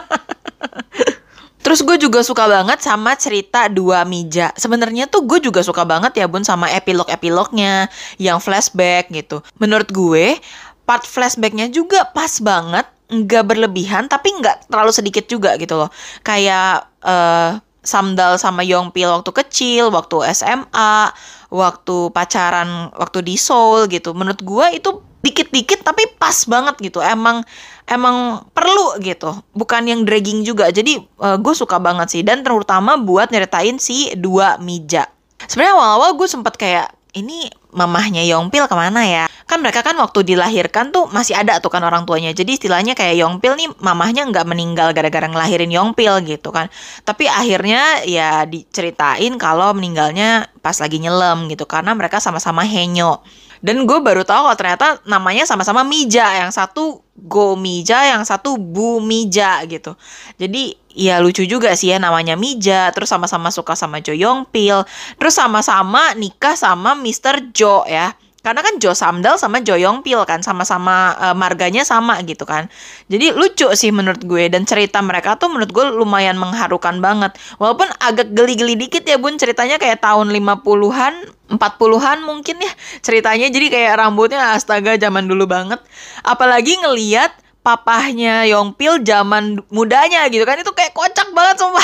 Terus 1.68 1.84
gue 1.84 2.00
juga 2.00 2.24
suka 2.24 2.48
banget 2.48 2.80
sama 2.80 3.12
cerita 3.20 3.68
dua 3.68 4.08
mija. 4.08 4.56
Sebenarnya 4.56 5.04
tuh 5.12 5.28
gue 5.28 5.44
juga 5.44 5.60
suka 5.60 5.84
banget 5.84 6.16
ya 6.16 6.24
bun 6.24 6.40
sama 6.48 6.72
epilog-epilognya 6.72 7.92
yang 8.16 8.40
flashback 8.40 9.12
gitu. 9.12 9.44
Menurut 9.60 9.92
gue 9.92 10.40
part 10.88 11.04
flashbacknya 11.04 11.68
juga 11.68 12.08
pas 12.16 12.40
banget, 12.40 12.88
nggak 13.12 13.44
berlebihan 13.44 14.08
tapi 14.08 14.32
nggak 14.40 14.72
terlalu 14.72 14.96
sedikit 14.96 15.28
juga 15.28 15.60
gitu 15.60 15.76
loh. 15.76 15.92
Kayak 16.24 16.88
uh, 17.04 17.60
Samdal 17.84 18.40
sama 18.40 18.64
Yongpil 18.64 19.12
waktu 19.20 19.32
kecil, 19.36 19.92
waktu 19.92 20.24
SMA, 20.32 21.12
waktu 21.52 21.98
pacaran, 22.16 22.96
waktu 22.96 23.28
di 23.28 23.36
Seoul 23.36 23.92
gitu. 23.92 24.16
Menurut 24.16 24.40
gue 24.40 24.80
itu 24.80 25.04
dikit-dikit 25.20 25.84
tapi 25.84 26.16
pas 26.16 26.48
banget 26.48 26.80
gitu. 26.80 27.04
Emang 27.04 27.44
emang 27.88 28.44
perlu 28.52 29.00
gitu 29.00 29.32
bukan 29.56 29.88
yang 29.88 30.04
dragging 30.04 30.44
juga 30.44 30.70
jadi 30.70 31.00
uh, 31.20 31.40
gue 31.40 31.54
suka 31.56 31.80
banget 31.80 32.08
sih 32.12 32.22
dan 32.22 32.44
terutama 32.44 33.00
buat 33.00 33.32
nyeritain 33.32 33.80
si 33.80 34.12
dua 34.16 34.60
mija 34.60 35.08
sebenarnya 35.48 35.74
awal-awal 35.80 36.20
gue 36.20 36.28
sempat 36.28 36.60
kayak 36.60 36.92
ini 37.18 37.50
mamahnya 37.74 38.22
Yongpil 38.30 38.70
ke 38.70 38.76
mana 38.78 39.02
ya? 39.06 39.26
Kan 39.50 39.66
mereka 39.66 39.82
kan 39.82 39.98
waktu 39.98 40.22
dilahirkan 40.22 40.94
tuh 40.94 41.10
masih 41.10 41.34
ada 41.34 41.58
tuh 41.58 41.74
kan 41.74 41.82
orang 41.82 42.06
tuanya. 42.06 42.30
Jadi 42.34 42.62
istilahnya 42.62 42.94
kayak 42.94 43.18
Yongpil 43.18 43.58
nih 43.58 43.70
mamahnya 43.82 44.30
nggak 44.30 44.46
meninggal 44.46 44.94
gara-gara 44.94 45.26
ngelahirin 45.26 45.74
Yongpil 45.74 46.26
gitu 46.30 46.54
kan. 46.54 46.70
Tapi 47.06 47.26
akhirnya 47.26 48.06
ya 48.06 48.46
diceritain 48.46 49.34
kalau 49.42 49.74
meninggalnya 49.74 50.50
pas 50.62 50.78
lagi 50.78 51.02
nyelam 51.02 51.50
gitu 51.50 51.66
karena 51.66 51.98
mereka 51.98 52.22
sama-sama 52.22 52.62
henyo. 52.66 53.26
Dan 53.62 53.90
gue 53.90 54.00
baru 54.00 54.22
tahu 54.22 54.50
kalau 54.50 54.58
ternyata 54.58 54.88
namanya 55.08 55.44
sama-sama 55.48 55.82
Mija. 55.82 56.26
Yang 56.44 56.58
satu 56.58 57.02
Go 57.18 57.58
Mija, 57.58 58.14
yang 58.14 58.22
satu 58.22 58.62
Bu 58.62 59.02
Mija 59.02 59.66
gitu. 59.66 59.98
Jadi 60.38 60.78
ya 60.94 61.18
lucu 61.18 61.46
juga 61.50 61.74
sih 61.74 61.94
ya 61.94 61.98
namanya 61.98 62.38
Mija. 62.38 62.94
Terus 62.94 63.10
sama-sama 63.10 63.50
suka 63.50 63.74
sama 63.74 64.04
Jo 64.04 64.14
Yong 64.14 64.50
Pil. 64.50 64.86
Terus 65.18 65.34
sama-sama 65.34 66.14
nikah 66.14 66.54
sama 66.54 66.94
Mr. 66.94 67.54
Jo 67.54 67.82
ya 67.90 68.14
karena 68.48 68.64
kan 68.64 68.80
Jo 68.80 68.96
Samdal 68.96 69.36
sama 69.36 69.60
Jo 69.60 69.76
Yong 69.76 70.08
Pil 70.08 70.24
kan 70.24 70.40
sama-sama 70.40 71.12
uh, 71.20 71.36
marganya 71.36 71.84
sama 71.84 72.16
gitu 72.24 72.48
kan. 72.48 72.72
Jadi 73.12 73.36
lucu 73.36 73.68
sih 73.76 73.92
menurut 73.92 74.24
gue 74.24 74.48
dan 74.48 74.64
cerita 74.64 75.04
mereka 75.04 75.36
tuh 75.36 75.52
menurut 75.52 75.68
gue 75.76 75.84
lumayan 75.92 76.40
mengharukan 76.40 77.04
banget. 77.04 77.36
Walaupun 77.60 77.92
agak 78.00 78.32
geli-geli 78.32 78.80
dikit 78.80 79.04
ya 79.04 79.20
Bun 79.20 79.36
ceritanya 79.36 79.76
kayak 79.76 80.00
tahun 80.00 80.32
50-an, 80.32 81.14
40-an 81.60 82.18
mungkin 82.24 82.64
ya 82.64 82.72
ceritanya. 83.04 83.52
Jadi 83.52 83.68
kayak 83.68 84.00
rambutnya 84.00 84.56
astaga 84.56 84.96
zaman 84.96 85.28
dulu 85.28 85.44
banget. 85.44 85.84
Apalagi 86.24 86.80
ngeliat 86.80 87.36
papahnya 87.68 88.48
Yongpil 88.48 89.04
zaman 89.04 89.60
mudanya 89.68 90.24
gitu 90.32 90.48
kan 90.48 90.56
itu 90.56 90.72
kayak 90.72 90.96
kocak 90.96 91.36
banget 91.36 91.60
sumpah. 91.60 91.84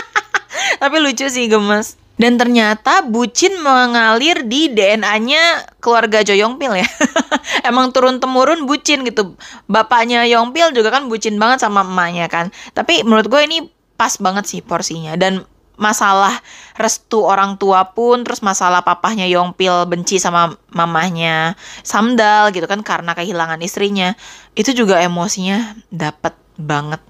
Tapi 0.80 0.96
lucu 0.96 1.28
sih 1.28 1.44
gemes. 1.44 2.00
Dan 2.14 2.38
ternyata 2.38 3.02
bucin 3.02 3.58
mengalir 3.58 4.46
di 4.46 4.70
DNA-nya 4.70 5.66
keluarga 5.82 6.22
Jo 6.22 6.38
Yongpil 6.38 6.78
ya. 6.78 6.88
Emang 7.68 7.90
turun 7.90 8.22
temurun 8.22 8.70
bucin 8.70 9.02
gitu. 9.02 9.34
Bapaknya 9.66 10.22
Yongpil 10.30 10.70
juga 10.70 10.94
kan 10.94 11.10
bucin 11.10 11.42
banget 11.42 11.66
sama 11.66 11.82
emaknya 11.82 12.30
kan. 12.30 12.54
Tapi 12.70 13.02
menurut 13.02 13.26
gue 13.26 13.42
ini 13.42 13.58
pas 13.98 14.14
banget 14.18 14.46
sih 14.46 14.60
porsinya 14.62 15.18
dan 15.18 15.42
masalah 15.74 16.38
restu 16.78 17.26
orang 17.26 17.58
tua 17.58 17.94
pun 17.94 18.22
terus 18.22 18.42
masalah 18.46 18.86
papahnya 18.86 19.26
Yongpil 19.26 19.90
benci 19.90 20.22
sama 20.22 20.54
mamahnya 20.70 21.58
Samdal 21.82 22.54
gitu 22.54 22.70
kan 22.70 22.86
karena 22.86 23.10
kehilangan 23.14 23.58
istrinya 23.58 24.14
itu 24.54 24.70
juga 24.70 25.02
emosinya 25.02 25.74
dapat 25.90 26.38
banget 26.54 27.02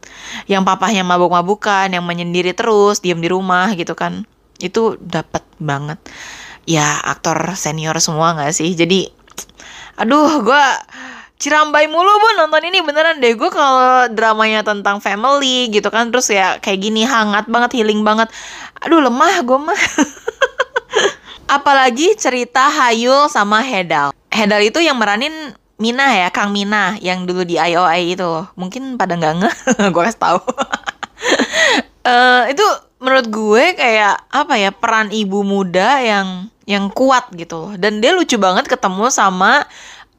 yang 0.49 0.65
papahnya 0.65 1.05
mabuk-mabukan 1.05 1.93
yang 1.93 2.05
menyendiri 2.09 2.57
terus 2.57 3.05
diam 3.05 3.21
di 3.21 3.29
rumah 3.29 3.69
gitu 3.77 3.93
kan 3.93 4.25
itu 4.65 4.97
dapat 5.01 5.45
banget. 5.61 6.01
Ya 6.65 6.97
aktor 7.05 7.37
senior 7.55 7.97
semua 8.01 8.33
nggak 8.33 8.53
sih? 8.57 8.73
Jadi 8.73 9.09
aduh 10.01 10.41
gue 10.41 10.65
cirambai 11.39 11.87
mulu 11.93 12.09
bu. 12.09 12.29
Nonton 12.41 12.65
ini 12.65 12.81
beneran 12.81 13.21
deh. 13.21 13.37
Gue 13.37 13.53
kalau 13.53 14.09
dramanya 14.09 14.65
tentang 14.65 15.05
family 15.05 15.69
gitu 15.69 15.93
kan 15.93 16.09
terus 16.09 16.33
ya 16.33 16.57
kayak 16.59 16.81
gini 16.81 17.05
hangat 17.05 17.47
banget 17.47 17.77
healing 17.81 18.01
banget. 18.01 18.33
Aduh 18.81 19.05
lemah 19.05 19.45
gue 19.45 19.59
mah. 19.61 19.83
Apalagi 21.57 22.17
cerita 22.17 22.73
Hayul 22.73 23.29
sama 23.29 23.61
Hedal. 23.61 24.17
Hedal 24.33 24.65
itu 24.65 24.81
yang 24.81 24.97
meranin 24.97 25.53
Mina 25.75 26.07
ya 26.15 26.31
Kang 26.31 26.55
Mina 26.55 26.97
yang 27.03 27.27
dulu 27.27 27.45
di 27.45 27.59
IOI 27.61 28.17
itu. 28.17 28.47
Mungkin 28.57 28.97
pada 28.97 29.19
nggak 29.19 29.35
nge 29.43 29.51
gue 29.95 30.03
kasih 30.07 30.23
tahu 30.23 30.41
uh, 32.05 32.45
itu 32.49 32.67
menurut 33.01 33.27
gue 33.29 33.65
kayak 33.77 34.31
apa 34.33 34.55
ya 34.57 34.71
peran 34.73 35.13
ibu 35.13 35.45
muda 35.45 36.01
yang 36.01 36.49
yang 36.65 36.89
kuat 36.93 37.29
gitu 37.37 37.69
loh. 37.69 37.73
Dan 37.77 38.01
dia 38.01 38.17
lucu 38.17 38.37
banget 38.41 38.65
ketemu 38.69 39.13
sama 39.13 39.65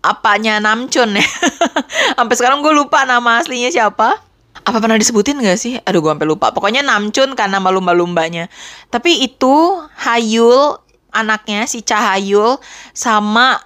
apanya 0.05 0.61
Namchun 0.61 1.17
ya. 1.17 1.25
Sampai 2.17 2.35
sekarang 2.37 2.61
gue 2.61 2.73
lupa 2.73 3.05
nama 3.09 3.41
aslinya 3.41 3.73
siapa. 3.73 4.21
Apa 4.65 4.81
pernah 4.81 4.97
disebutin 4.97 5.41
gak 5.41 5.61
sih? 5.61 5.77
Aduh 5.85 6.01
gue 6.01 6.09
sampai 6.09 6.25
lupa. 6.25 6.49
Pokoknya 6.49 6.81
Namchun 6.81 7.37
karena 7.37 7.61
nama 7.61 7.69
lumba-lumbanya. 7.69 8.49
Tapi 8.89 9.21
itu 9.21 9.77
Hayul 10.01 10.81
anaknya 11.13 11.69
si 11.69 11.85
Cahayul 11.85 12.57
sama 12.89 13.61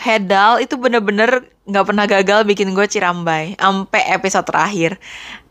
Hedal 0.00 0.64
itu 0.64 0.80
bener-bener 0.80 1.44
nggak 1.68 1.86
pernah 1.86 2.04
gagal 2.08 2.40
bikin 2.46 2.72
gue 2.72 2.86
cirambai 2.88 3.58
sampai 3.58 4.02
episode 4.16 4.46
terakhir 4.46 4.96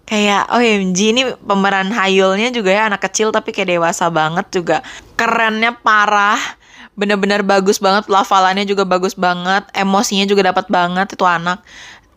kayak 0.10 0.50
OMG 0.50 1.00
ini 1.14 1.24
pemeran 1.38 1.94
Hayulnya 1.94 2.50
juga 2.50 2.74
ya 2.74 2.90
anak 2.90 3.06
kecil 3.06 3.30
tapi 3.30 3.54
kayak 3.54 3.78
dewasa 3.78 4.10
banget 4.10 4.50
juga 4.50 4.82
kerennya 5.14 5.78
parah 5.86 6.42
bener-bener 6.98 7.46
bagus 7.46 7.78
banget 7.78 8.10
pelafalannya 8.10 8.66
juga 8.66 8.84
bagus 8.84 9.14
banget 9.14 9.70
emosinya 9.78 10.26
juga 10.26 10.50
dapat 10.50 10.66
banget 10.68 11.14
itu 11.14 11.24
anak 11.24 11.62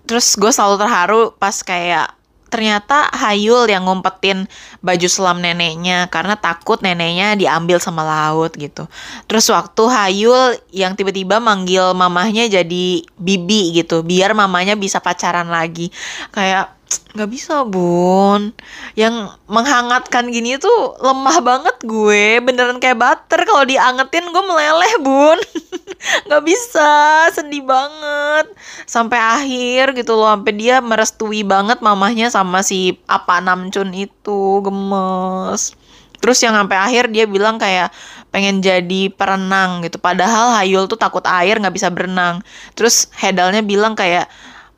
terus 0.08 0.34
gue 0.40 0.48
selalu 0.48 0.76
terharu 0.80 1.22
pas 1.36 1.54
kayak 1.60 2.16
ternyata 2.52 3.08
Hayul 3.16 3.64
yang 3.64 3.88
ngumpetin 3.88 4.44
baju 4.84 5.08
selam 5.08 5.40
neneknya 5.40 6.12
karena 6.12 6.36
takut 6.36 6.84
neneknya 6.84 7.32
diambil 7.32 7.80
sama 7.80 8.04
laut 8.04 8.52
gitu. 8.60 8.84
Terus 9.24 9.48
waktu 9.48 9.88
Hayul 9.88 10.60
yang 10.68 10.92
tiba-tiba 10.92 11.40
manggil 11.40 11.96
mamahnya 11.96 12.52
jadi 12.52 13.08
bibi 13.16 13.72
gitu, 13.72 14.04
biar 14.04 14.36
mamanya 14.36 14.76
bisa 14.76 15.00
pacaran 15.00 15.48
lagi. 15.48 15.88
Kayak 16.28 16.76
nggak 17.16 17.30
bisa 17.32 17.64
bun. 17.64 18.52
Yang 18.92 19.32
menghangatkan 19.48 20.28
gini 20.28 20.60
tuh 20.60 20.98
lemah 21.00 21.38
banget 21.40 21.76
gue. 21.86 22.42
Beneran 22.44 22.82
kayak 22.82 23.00
butter. 23.00 23.40
Kalau 23.48 23.64
diangetin 23.64 24.28
gue 24.28 24.44
meleleh 24.44 24.94
bun. 25.00 25.38
Nggak 26.26 26.42
bisa. 26.42 26.92
Sedih 27.30 27.62
banget. 27.62 28.50
Sampai 28.84 29.22
akhir 29.22 29.94
gitu 29.94 30.18
loh. 30.18 30.34
Sampai 30.34 30.52
dia 30.58 30.82
merestui 30.82 31.46
banget 31.46 31.78
mamahnya 31.78 32.28
sama 32.28 32.66
si 32.66 32.98
apa 33.06 33.38
Namcun 33.38 33.94
itu. 33.94 34.60
Gemes. 34.66 35.78
Terus 36.22 36.38
yang 36.38 36.54
sampai 36.54 36.78
akhir 36.78 37.10
dia 37.10 37.26
bilang 37.26 37.58
kayak 37.58 37.90
pengen 38.30 38.62
jadi 38.62 39.10
perenang 39.10 39.82
gitu. 39.82 39.98
Padahal 39.98 40.54
Hayul 40.54 40.86
tuh 40.86 40.96
takut 40.96 41.22
air 41.26 41.58
nggak 41.58 41.74
bisa 41.74 41.90
berenang. 41.90 42.40
Terus 42.78 43.10
Hedalnya 43.18 43.60
bilang 43.66 43.98
kayak 43.98 44.30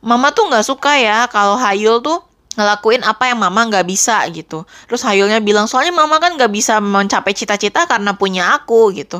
mama 0.05 0.31
tuh 0.31 0.47
nggak 0.53 0.64
suka 0.69 1.01
ya 1.01 1.27
kalau 1.33 1.57
Hayul 1.57 2.05
tuh 2.05 2.21
ngelakuin 2.55 3.03
apa 3.03 3.35
yang 3.35 3.43
mama 3.43 3.67
nggak 3.67 3.87
bisa 3.87 4.23
gitu. 4.31 4.62
Terus 4.87 5.03
Hayulnya 5.03 5.43
bilang 5.43 5.67
soalnya 5.67 5.90
mama 5.90 6.23
kan 6.23 6.38
nggak 6.38 6.53
bisa 6.55 6.79
mencapai 6.79 7.35
cita-cita 7.35 7.88
karena 7.90 8.14
punya 8.14 8.55
aku 8.55 8.95
gitu. 8.95 9.19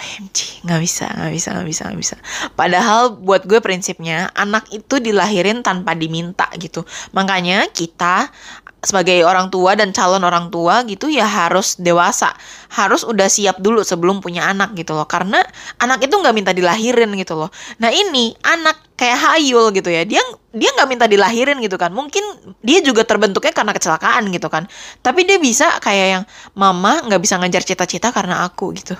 OMG, 0.00 0.64
nggak 0.64 0.80
bisa, 0.80 1.06
nggak 1.12 1.32
bisa, 1.36 1.48
nggak 1.52 1.68
bisa, 1.68 1.82
nggak 1.92 2.00
bisa. 2.00 2.16
Padahal 2.56 3.20
buat 3.20 3.44
gue 3.44 3.60
prinsipnya 3.60 4.32
anak 4.32 4.72
itu 4.72 4.96
dilahirin 4.96 5.60
tanpa 5.60 5.92
diminta 5.92 6.48
gitu. 6.56 6.88
Makanya 7.12 7.68
kita 7.68 8.32
sebagai 8.80 9.20
orang 9.24 9.52
tua 9.52 9.76
dan 9.76 9.92
calon 9.92 10.24
orang 10.24 10.48
tua 10.48 10.84
gitu 10.88 11.12
ya 11.12 11.28
harus 11.28 11.76
dewasa. 11.76 12.32
Harus 12.72 13.04
udah 13.04 13.28
siap 13.28 13.60
dulu 13.60 13.84
sebelum 13.84 14.24
punya 14.24 14.48
anak 14.48 14.72
gitu 14.76 14.96
loh. 14.96 15.04
Karena 15.04 15.40
anak 15.80 16.04
itu 16.04 16.14
nggak 16.16 16.34
minta 16.34 16.52
dilahirin 16.56 17.12
gitu 17.16 17.36
loh. 17.36 17.50
Nah 17.80 17.92
ini 17.92 18.32
anak 18.40 18.96
kayak 18.96 19.16
Hayul 19.16 19.72
gitu 19.72 19.88
ya 19.88 20.04
dia 20.04 20.20
dia 20.52 20.70
nggak 20.74 20.88
minta 20.88 21.06
dilahirin 21.06 21.60
gitu 21.60 21.76
kan. 21.76 21.92
Mungkin 21.92 22.56
dia 22.64 22.80
juga 22.80 23.04
terbentuknya 23.04 23.52
karena 23.52 23.72
kecelakaan 23.76 24.32
gitu 24.32 24.48
kan. 24.48 24.64
Tapi 25.04 25.28
dia 25.28 25.36
bisa 25.36 25.76
kayak 25.78 26.06
yang 26.08 26.24
mama 26.56 27.04
nggak 27.04 27.20
bisa 27.20 27.36
ngejar 27.36 27.62
cita-cita 27.62 28.10
karena 28.10 28.48
aku 28.48 28.72
gitu 28.74 28.96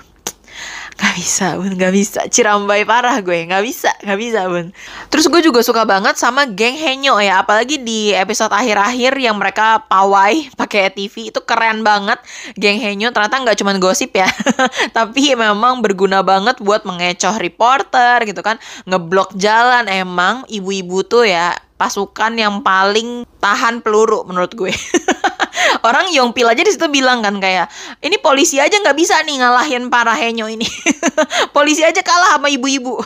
Gak 1.01 1.17
bisa 1.17 1.57
bun, 1.57 1.73
gak 1.81 1.97
bisa. 1.97 2.21
Cirambai 2.29 2.85
parah 2.85 3.17
gue, 3.25 3.49
gak 3.49 3.65
bisa, 3.65 3.89
gak 4.05 4.21
bisa 4.21 4.45
bun. 4.53 4.69
Terus 5.09 5.33
gue 5.33 5.41
juga 5.41 5.65
suka 5.65 5.89
banget 5.89 6.21
sama 6.21 6.45
geng 6.45 6.77
Henyo 6.77 7.17
ya 7.25 7.41
Apalagi 7.41 7.81
di 7.81 8.13
episode 8.13 8.53
akhir-akhir 8.53 9.17
yang 9.17 9.41
mereka 9.41 9.81
pawai 9.89 10.53
pakai 10.61 10.93
TV 10.93 11.33
Itu 11.33 11.41
keren 11.49 11.81
banget. 11.81 12.21
Geng 12.53 12.77
Henyo 12.77 13.17
ternyata 13.17 13.41
gak 13.41 13.57
cuma 13.57 13.73
gosip 13.81 14.13
ya 14.13 14.29
Tapi 14.97 15.33
memang 15.33 15.81
berguna 15.81 16.21
banget 16.21 16.61
buat 16.61 16.85
mengecoh 16.85 17.41
reporter 17.41 18.21
gitu 18.29 18.45
kan 18.45 18.61
Ngeblok 18.85 19.33
jalan. 19.41 19.89
Emang 19.89 20.45
ibu-ibu 20.53 21.01
tuh 21.09 21.25
ya 21.25 21.57
pasukan 21.81 22.37
yang 22.37 22.61
paling 22.61 23.25
tahan 23.41 23.81
peluru 23.81 24.29
menurut 24.29 24.53
gue. 24.53 24.69
Orang 25.89 26.13
Yongpil 26.13 26.45
aja 26.45 26.61
di 26.61 26.69
situ 26.69 26.93
bilang 26.93 27.25
kan 27.25 27.41
kayak 27.41 27.73
ini 28.05 28.21
polisi 28.21 28.61
aja 28.61 28.77
nggak 28.77 28.93
bisa 28.93 29.17
nih 29.25 29.41
ngalahin 29.41 29.89
para 29.89 30.13
henyo 30.13 30.45
ini. 30.45 30.69
Polisi 31.57 31.81
aja 31.81 32.05
kalah 32.05 32.37
sama 32.37 32.53
ibu-ibu. 32.53 33.01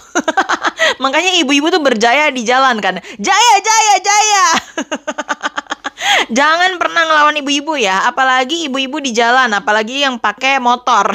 Makanya 1.03 1.39
ibu-ibu 1.39 1.71
tuh 1.71 1.79
berjaya 1.79 2.35
di 2.35 2.43
jalan 2.43 2.83
kan. 2.83 2.99
Jaya 3.23 3.57
jaya 3.63 3.95
jaya. 4.03 4.47
Jangan 6.35 6.77
pernah 6.83 7.07
ngelawan 7.07 7.37
ibu-ibu 7.39 7.79
ya, 7.79 8.11
apalagi 8.11 8.67
ibu-ibu 8.67 8.99
di 9.01 9.15
jalan, 9.15 9.55
apalagi 9.55 10.03
yang 10.03 10.19
pakai 10.19 10.59
motor. 10.59 11.15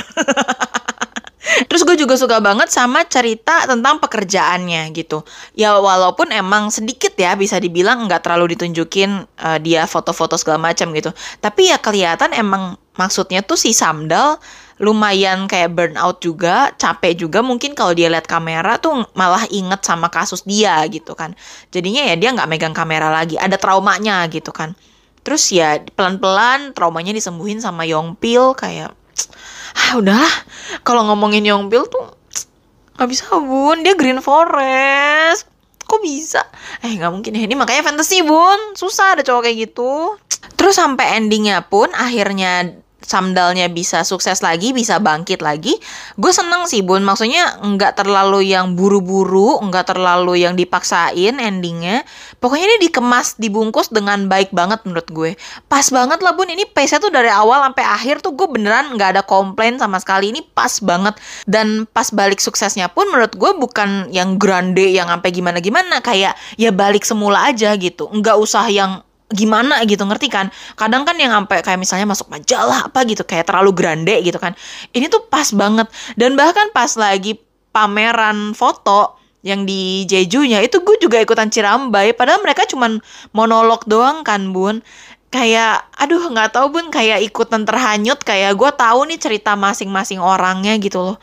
Terus 1.40 1.88
gue 1.88 1.96
juga 1.96 2.20
suka 2.20 2.44
banget 2.44 2.68
sama 2.68 3.08
cerita 3.08 3.64
tentang 3.64 4.04
pekerjaannya 4.04 4.92
gitu. 4.92 5.24
Ya 5.56 5.80
walaupun 5.80 6.36
emang 6.36 6.68
sedikit 6.68 7.16
ya 7.16 7.40
bisa 7.40 7.56
dibilang 7.64 8.12
nggak 8.12 8.28
terlalu 8.28 8.60
ditunjukin 8.60 9.24
uh, 9.40 9.58
dia 9.64 9.88
foto-foto 9.88 10.36
segala 10.36 10.60
macam 10.72 10.92
gitu. 10.92 11.16
Tapi 11.40 11.72
ya 11.72 11.80
kelihatan 11.80 12.36
emang 12.36 12.76
maksudnya 13.00 13.40
tuh 13.40 13.56
si 13.56 13.72
Samdal 13.72 14.36
lumayan 14.80 15.48
kayak 15.48 15.76
burnout 15.76 16.24
juga, 16.24 16.72
capek 16.76 17.16
juga 17.16 17.40
mungkin 17.44 17.76
kalau 17.76 17.92
dia 17.92 18.08
lihat 18.08 18.28
kamera 18.28 18.80
tuh 18.80 19.08
malah 19.16 19.44
inget 19.52 19.84
sama 19.84 20.12
kasus 20.12 20.44
dia 20.44 20.80
gitu 20.92 21.16
kan. 21.16 21.36
Jadinya 21.72 22.04
ya 22.04 22.16
dia 22.20 22.36
nggak 22.36 22.48
megang 22.52 22.76
kamera 22.76 23.08
lagi, 23.08 23.40
ada 23.40 23.56
traumanya 23.56 24.28
gitu 24.28 24.52
kan. 24.52 24.76
Terus 25.24 25.52
ya 25.52 25.80
pelan-pelan 25.96 26.72
traumanya 26.72 27.12
disembuhin 27.12 27.60
sama 27.60 27.84
Yongpil 27.84 28.56
kayak 28.56 28.96
ah 29.76 29.98
udahlah 29.98 30.36
kalau 30.82 31.06
ngomongin 31.10 31.46
Yongbil 31.46 31.86
tuh 31.90 32.16
nggak 33.00 33.10
bisa 33.10 33.32
bun. 33.40 33.80
Dia 33.80 33.96
Green 33.96 34.20
Forest. 34.20 35.48
Kok 35.88 36.02
bisa? 36.04 36.44
Eh 36.84 37.00
nggak 37.00 37.12
mungkin 37.16 37.32
ya. 37.34 37.48
Ini 37.48 37.56
makanya 37.56 37.88
fantasy 37.88 38.22
bun. 38.22 38.76
Susah 38.76 39.16
ada 39.16 39.24
cowok 39.24 39.48
kayak 39.48 39.72
gitu. 39.72 40.20
Terus 40.60 40.76
sampai 40.76 41.16
endingnya 41.16 41.64
pun 41.64 41.88
akhirnya 41.96 42.76
Samdalnya 43.10 43.74
bisa 43.74 44.06
sukses 44.06 44.46
lagi, 44.46 44.70
bisa 44.70 45.02
bangkit 45.02 45.42
lagi. 45.42 45.74
Gue 46.14 46.30
seneng 46.30 46.70
sih 46.70 46.86
bun, 46.86 47.02
maksudnya 47.02 47.58
nggak 47.58 47.98
terlalu 47.98 48.54
yang 48.54 48.78
buru-buru, 48.78 49.58
nggak 49.66 49.90
terlalu 49.90 50.46
yang 50.46 50.54
dipaksain 50.54 51.42
endingnya. 51.42 52.06
Pokoknya 52.38 52.70
ini 52.70 52.78
dikemas, 52.86 53.42
dibungkus 53.42 53.90
dengan 53.90 54.30
baik 54.30 54.54
banget 54.54 54.86
menurut 54.86 55.10
gue. 55.10 55.32
Pas 55.66 55.90
banget 55.90 56.22
lah 56.22 56.38
bun, 56.38 56.54
ini 56.54 56.70
pace-nya 56.70 57.02
tuh 57.02 57.10
dari 57.10 57.34
awal 57.34 57.66
sampai 57.66 57.82
akhir 57.82 58.22
tuh 58.22 58.38
gue 58.38 58.46
beneran 58.46 58.94
nggak 58.94 59.18
ada 59.18 59.24
komplain 59.26 59.82
sama 59.82 59.98
sekali. 59.98 60.30
Ini 60.30 60.46
pas 60.54 60.78
banget. 60.78 61.18
Dan 61.50 61.90
pas 61.90 62.14
balik 62.14 62.38
suksesnya 62.38 62.94
pun 62.94 63.10
menurut 63.10 63.34
gue 63.34 63.52
bukan 63.58 64.14
yang 64.14 64.38
grande, 64.38 64.86
yang 64.86 65.10
sampai 65.10 65.34
gimana-gimana. 65.34 66.06
Kayak 66.06 66.38
ya 66.62 66.70
balik 66.70 67.02
semula 67.02 67.50
aja 67.50 67.74
gitu. 67.74 68.06
Nggak 68.14 68.38
usah 68.38 68.70
yang 68.70 69.02
gimana 69.30 69.82
gitu 69.86 70.02
ngerti 70.06 70.28
kan? 70.28 70.50
Kadang 70.74 71.06
kan 71.06 71.16
yang 71.18 71.32
sampai 71.34 71.62
kayak 71.62 71.80
misalnya 71.80 72.10
masuk 72.10 72.28
majalah 72.34 72.90
apa 72.90 73.06
gitu 73.06 73.22
kayak 73.24 73.46
terlalu 73.46 73.72
grande 73.78 74.16
gitu 74.26 74.42
kan. 74.42 74.58
Ini 74.92 75.08
tuh 75.08 75.30
pas 75.30 75.46
banget. 75.54 75.88
Dan 76.18 76.34
bahkan 76.34 76.74
pas 76.74 76.90
lagi 76.98 77.38
pameran 77.70 78.58
foto 78.58 79.16
yang 79.40 79.64
di 79.64 80.04
Jejunya 80.04 80.60
itu 80.60 80.82
gue 80.84 80.98
juga 81.00 81.22
ikutan 81.22 81.48
cirambai. 81.48 82.12
Padahal 82.18 82.42
mereka 82.44 82.66
cuman 82.66 83.00
monolog 83.32 83.86
doang 83.86 84.26
kan 84.26 84.50
bun. 84.52 84.82
Kayak 85.30 85.86
aduh 85.94 86.26
nggak 86.34 86.58
tahu 86.58 86.74
bun 86.74 86.90
kayak 86.90 87.22
ikutan 87.22 87.64
terhanyut. 87.64 88.18
Kayak 88.26 88.58
gue 88.58 88.72
tahu 88.74 89.00
nih 89.14 89.20
cerita 89.22 89.54
masing-masing 89.54 90.18
orangnya 90.18 90.74
gitu 90.82 91.14
loh 91.14 91.18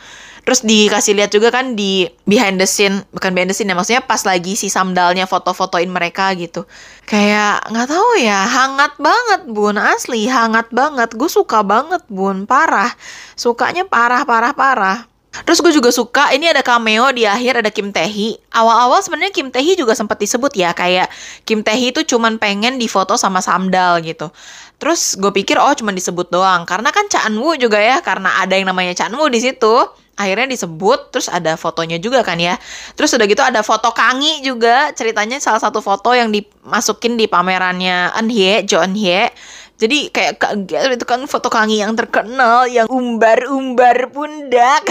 Terus 0.47 0.63
dikasih 0.63 1.19
lihat 1.19 1.35
juga 1.35 1.51
kan 1.51 1.75
di 1.75 2.07
behind 2.23 2.63
the 2.63 2.71
scene, 2.71 3.03
bukan 3.11 3.35
behind 3.35 3.51
the 3.51 3.57
scene 3.59 3.67
ya, 3.67 3.75
maksudnya 3.75 4.07
pas 4.07 4.23
lagi 4.23 4.55
si 4.55 4.71
Samdalnya 4.71 5.27
foto-fotoin 5.27 5.91
mereka 5.91 6.31
gitu. 6.39 6.71
Kayak 7.03 7.67
nggak 7.67 7.91
tahu 7.91 8.11
ya, 8.23 8.47
hangat 8.47 8.95
banget 8.95 9.51
bun, 9.51 9.75
asli 9.75 10.31
hangat 10.31 10.71
banget. 10.71 11.19
Gue 11.19 11.27
suka 11.27 11.67
banget 11.67 12.07
bun, 12.07 12.47
parah. 12.47 12.95
Sukanya 13.35 13.91
parah, 13.91 14.23
parah, 14.23 14.55
parah. 14.55 15.11
Terus 15.45 15.61
gue 15.61 15.73
juga 15.75 15.93
suka 15.93 16.33
ini 16.33 16.49
ada 16.49 16.65
cameo 16.65 17.13
di 17.13 17.29
akhir 17.29 17.61
ada 17.61 17.69
Kim 17.69 17.93
Tae 17.93 18.41
Awal-awal 18.55 19.05
sebenarnya 19.05 19.35
Kim 19.35 19.53
Tae 19.53 19.77
juga 19.77 19.93
sempat 19.93 20.17
disebut 20.17 20.55
ya 20.57 20.73
kayak 20.73 21.13
Kim 21.45 21.61
Tae 21.61 21.93
itu 21.93 22.01
cuman 22.07 22.41
pengen 22.41 22.81
difoto 22.81 23.21
sama 23.21 23.45
Samdal 23.45 24.01
gitu. 24.01 24.33
Terus 24.81 25.19
gue 25.21 25.33
pikir 25.35 25.61
oh 25.61 25.75
cuman 25.77 25.93
disebut 25.93 26.33
doang 26.33 26.65
karena 26.65 26.89
kan 26.89 27.05
Cha 27.13 27.29
Woo 27.29 27.53
juga 27.61 27.77
ya 27.77 28.01
karena 28.01 28.41
ada 28.41 28.57
yang 28.57 28.71
namanya 28.71 28.97
Cha 28.97 29.13
Woo 29.13 29.29
di 29.29 29.43
situ 29.43 30.06
akhirnya 30.17 30.49
disebut 30.49 31.13
terus 31.13 31.29
ada 31.29 31.61
fotonya 31.61 32.01
juga 32.01 32.25
kan 32.25 32.41
ya 32.41 32.57
terus 32.97 33.13
udah 33.13 33.27
gitu 33.29 33.45
ada 33.45 33.61
foto 33.61 33.93
Kangi 33.93 34.41
juga 34.41 34.91
ceritanya 34.97 35.37
salah 35.39 35.61
satu 35.61 35.85
foto 35.85 36.17
yang 36.17 36.33
dimasukin 36.33 37.21
di 37.21 37.29
pamerannya 37.29 38.17
Eun 38.17 38.29
Hye 38.33 38.65
Jo 38.65 38.81
Eun 38.83 38.97
Hye 38.97 39.31
Jadi 39.77 40.09
kayak 40.09 40.41
Kak 40.41 40.65
Gel 40.65 40.97
itu 40.97 41.05
kan 41.05 41.21
foto 41.29 41.53
kangi 41.53 41.85
yang 41.85 41.93
terkenal 41.93 42.65
yang 42.65 42.89
umbar-umbar 42.89 44.09
pundak. 44.09 44.89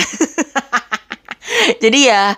Jadi 1.82 2.05
ya 2.05 2.38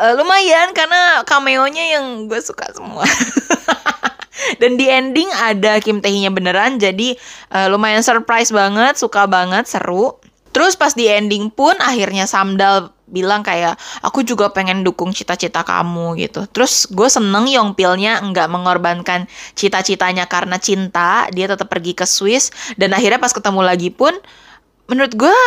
uh, 0.00 0.12
lumayan 0.16 0.72
karena 0.72 1.20
cameo-nya 1.28 2.00
yang 2.00 2.32
gue 2.32 2.40
suka 2.40 2.72
semua. 2.72 3.04
Dan 4.60 4.80
di 4.80 4.88
ending 4.88 5.28
ada 5.36 5.78
Kim 5.84 6.00
Tae-nya 6.02 6.32
beneran 6.32 6.76
jadi 6.80 7.14
uh, 7.54 7.66
lumayan 7.70 8.02
surprise 8.02 8.50
banget, 8.50 8.98
suka 8.98 9.28
banget, 9.30 9.68
seru. 9.70 10.18
Terus 10.52 10.76
pas 10.76 10.92
di 10.92 11.08
ending 11.08 11.48
pun 11.48 11.72
akhirnya 11.80 12.28
Samdal 12.28 12.92
bilang 13.12 13.44
kayak 13.44 13.76
aku 14.00 14.24
juga 14.24 14.48
pengen 14.48 14.80
dukung 14.84 15.12
cita-cita 15.12 15.60
kamu 15.64 16.16
gitu. 16.20 16.48
Terus 16.48 16.88
gue 16.88 17.08
seneng 17.12 17.44
Yongpilnya 17.44 18.24
nggak 18.24 18.48
mengorbankan 18.48 19.28
cita-citanya 19.52 20.24
karena 20.28 20.56
cinta, 20.56 21.28
dia 21.32 21.48
tetap 21.48 21.68
pergi 21.68 21.92
ke 21.92 22.08
Swiss 22.08 22.52
dan 22.80 22.96
akhirnya 22.96 23.20
pas 23.20 23.32
ketemu 23.32 23.60
lagi 23.60 23.92
pun 23.92 24.12
menurut 24.88 25.12
gue 25.12 25.38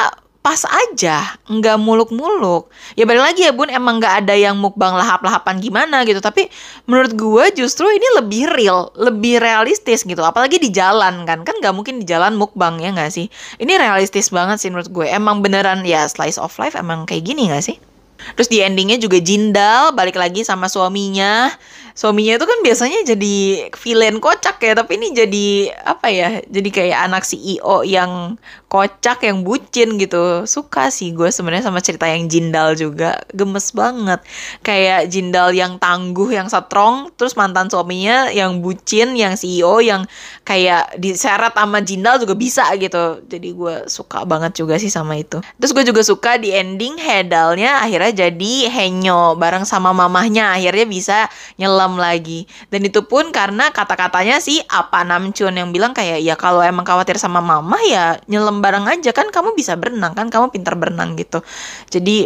pas 0.45 0.61
aja, 0.61 1.41
nggak 1.49 1.81
muluk-muluk. 1.81 2.69
Ya 2.93 3.09
balik 3.09 3.33
lagi 3.33 3.49
ya 3.49 3.51
bun, 3.51 3.65
emang 3.65 3.97
nggak 3.97 4.21
ada 4.21 4.37
yang 4.37 4.53
mukbang 4.53 4.93
lahap-lahapan 4.93 5.57
gimana 5.57 6.05
gitu. 6.05 6.21
Tapi 6.21 6.45
menurut 6.85 7.17
gue 7.17 7.65
justru 7.65 7.89
ini 7.89 8.05
lebih 8.21 8.53
real, 8.53 8.93
lebih 8.93 9.41
realistis 9.41 10.05
gitu. 10.05 10.21
Apalagi 10.21 10.61
di 10.61 10.69
jalan 10.69 11.25
kan, 11.25 11.41
kan 11.41 11.57
nggak 11.57 11.73
mungkin 11.73 11.97
di 11.97 12.05
jalan 12.05 12.37
mukbang 12.37 12.77
ya 12.77 12.93
nggak 12.93 13.09
sih? 13.09 13.25
Ini 13.57 13.73
realistis 13.81 14.29
banget 14.29 14.61
sih 14.61 14.69
menurut 14.69 14.93
gue. 14.93 15.09
Emang 15.09 15.41
beneran 15.41 15.81
ya 15.81 16.05
slice 16.05 16.37
of 16.37 16.53
life 16.61 16.77
emang 16.77 17.09
kayak 17.09 17.25
gini 17.25 17.49
nggak 17.49 17.65
sih? 17.65 17.81
Terus 18.37 18.45
di 18.45 18.61
endingnya 18.61 19.01
juga 19.01 19.17
Jindal 19.17 19.97
balik 19.97 20.15
lagi 20.15 20.45
sama 20.45 20.69
suaminya 20.69 21.49
suaminya 21.95 22.35
itu 22.35 22.43
kan 22.43 22.59
biasanya 22.59 22.99
jadi 23.07 23.35
villain 23.71 24.19
kocak 24.19 24.59
ya 24.59 24.75
tapi 24.75 24.99
ini 24.99 25.15
jadi 25.15 25.47
apa 25.87 26.11
ya 26.11 26.43
jadi 26.43 26.69
kayak 26.69 26.99
anak 27.07 27.23
CEO 27.23 27.87
yang 27.87 28.35
kocak 28.75 29.23
yang 29.23 29.47
bucin 29.47 29.95
gitu. 29.95 30.43
Suka 30.43 30.91
sih 30.91 31.15
gue 31.15 31.31
sebenarnya 31.31 31.71
sama 31.71 31.79
cerita 31.79 32.11
yang 32.11 32.27
Jindal 32.27 32.75
juga. 32.75 33.23
Gemes 33.31 33.71
banget. 33.71 34.19
Kayak 34.59 35.07
Jindal 35.07 35.55
yang 35.55 35.79
tangguh 35.79 36.27
yang 36.35 36.51
strong 36.51 37.15
terus 37.15 37.39
mantan 37.39 37.71
suaminya 37.71 38.27
yang 38.35 38.59
bucin 38.59 39.15
yang 39.15 39.39
CEO 39.39 39.79
yang 39.79 40.03
kayak 40.43 40.99
diseret 40.99 41.55
sama 41.55 41.79
Jindal 41.79 42.19
juga 42.19 42.35
bisa 42.35 42.67
gitu. 42.75 43.23
Jadi 43.31 43.55
gue 43.55 43.87
suka 43.87 44.27
banget 44.27 44.59
juga 44.59 44.75
sih 44.75 44.91
sama 44.91 45.15
itu. 45.15 45.39
Terus 45.55 45.71
gue 45.71 45.83
juga 45.87 46.03
suka 46.03 46.35
di 46.35 46.51
ending 46.51 46.99
Hedalnya 46.99 47.79
akhirnya 47.79 48.27
jadi 48.27 48.53
Henyo 48.67 49.39
bareng 49.39 49.63
sama 49.63 49.95
mamahnya. 49.95 50.51
Akhirnya 50.51 50.83
bisa 50.83 51.31
nyelam 51.55 51.84
malam 51.85 52.01
lagi. 52.01 52.49
Dan 52.73 52.81
itu 52.89 53.05
pun 53.05 53.29
karena 53.29 53.69
kata-katanya 53.69 54.41
sih 54.41 54.57
apa 54.65 55.05
Namchun 55.05 55.53
yang 55.53 55.69
bilang 55.69 55.93
kayak 55.93 56.17
ya 56.25 56.33
kalau 56.33 56.65
emang 56.65 56.81
khawatir 56.81 57.21
sama 57.21 57.45
mama 57.45 57.77
ya 57.85 58.17
nyelam 58.25 58.57
bareng 58.65 58.89
aja 58.89 59.13
kan 59.13 59.29
kamu 59.29 59.53
bisa 59.53 59.77
berenang 59.77 60.17
kan 60.17 60.33
kamu 60.33 60.49
pintar 60.49 60.73
berenang 60.73 61.13
gitu. 61.13 61.45
Jadi 61.93 62.25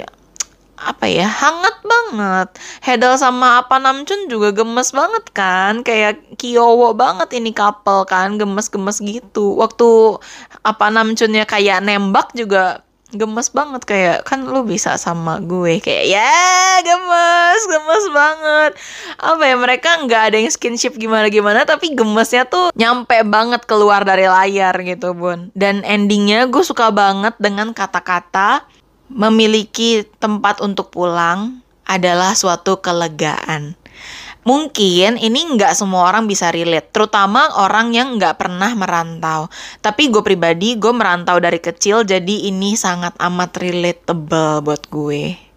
apa 0.79 1.11
ya 1.11 1.27
hangat 1.27 1.75
banget 1.83 2.47
Hedel 2.79 3.19
sama 3.19 3.59
apa 3.59 3.83
Namchun 3.83 4.31
juga 4.31 4.55
gemes 4.55 4.95
banget 4.95 5.27
kan 5.35 5.83
kayak 5.83 6.39
Kyowo 6.39 6.95
banget 6.95 7.35
ini 7.35 7.51
couple 7.51 8.07
kan 8.07 8.39
gemes-gemes 8.39 9.03
gitu 9.03 9.59
waktu 9.59 10.15
apa 10.63 10.87
Namchunnya 10.87 11.43
kayak 11.43 11.83
nembak 11.83 12.31
juga 12.31 12.87
gemes 13.09 13.49
banget 13.49 13.81
kayak 13.89 14.17
kan 14.21 14.45
lu 14.45 14.61
bisa 14.61 14.93
sama 15.01 15.41
gue 15.41 15.81
kayak 15.81 16.05
ya 16.05 16.33
gemes 16.85 17.61
gemes 17.65 18.05
banget. 18.13 18.71
Apa 19.17 19.43
ya 19.49 19.55
mereka 19.57 19.89
nggak 20.05 20.21
ada 20.29 20.37
yang 20.37 20.53
skinship 20.53 20.93
gimana 20.93 21.33
gimana 21.33 21.65
tapi 21.65 21.97
gemesnya 21.97 22.45
tuh 22.45 22.69
nyampe 22.77 23.25
banget 23.25 23.65
keluar 23.65 24.05
dari 24.05 24.29
layar 24.29 24.77
gitu 24.85 25.17
bun. 25.17 25.49
Dan 25.57 25.81
endingnya 25.81 26.45
gue 26.45 26.61
suka 26.61 26.93
banget 26.93 27.33
dengan 27.41 27.73
kata-kata 27.73 28.69
memiliki 29.09 30.05
tempat 30.21 30.61
untuk 30.61 30.93
pulang 30.93 31.65
adalah 31.89 32.37
suatu 32.37 32.77
kelegaan 32.77 33.73
Mungkin 34.47 35.19
ini 35.19 35.39
nggak 35.59 35.75
semua 35.75 36.07
orang 36.07 36.23
bisa 36.23 36.47
relate, 36.47 36.95
terutama 36.95 37.51
orang 37.59 37.91
yang 37.91 38.15
nggak 38.15 38.39
pernah 38.39 38.71
merantau. 38.71 39.51
Tapi 39.83 40.07
gue 40.07 40.23
pribadi, 40.23 40.79
gue 40.79 40.93
merantau 40.95 41.43
dari 41.43 41.59
kecil, 41.59 42.07
jadi 42.07 42.47
ini 42.47 42.79
sangat 42.79 43.19
amat 43.19 43.51
relatable 43.59 44.63
buat 44.63 44.87
gue. 44.87 45.48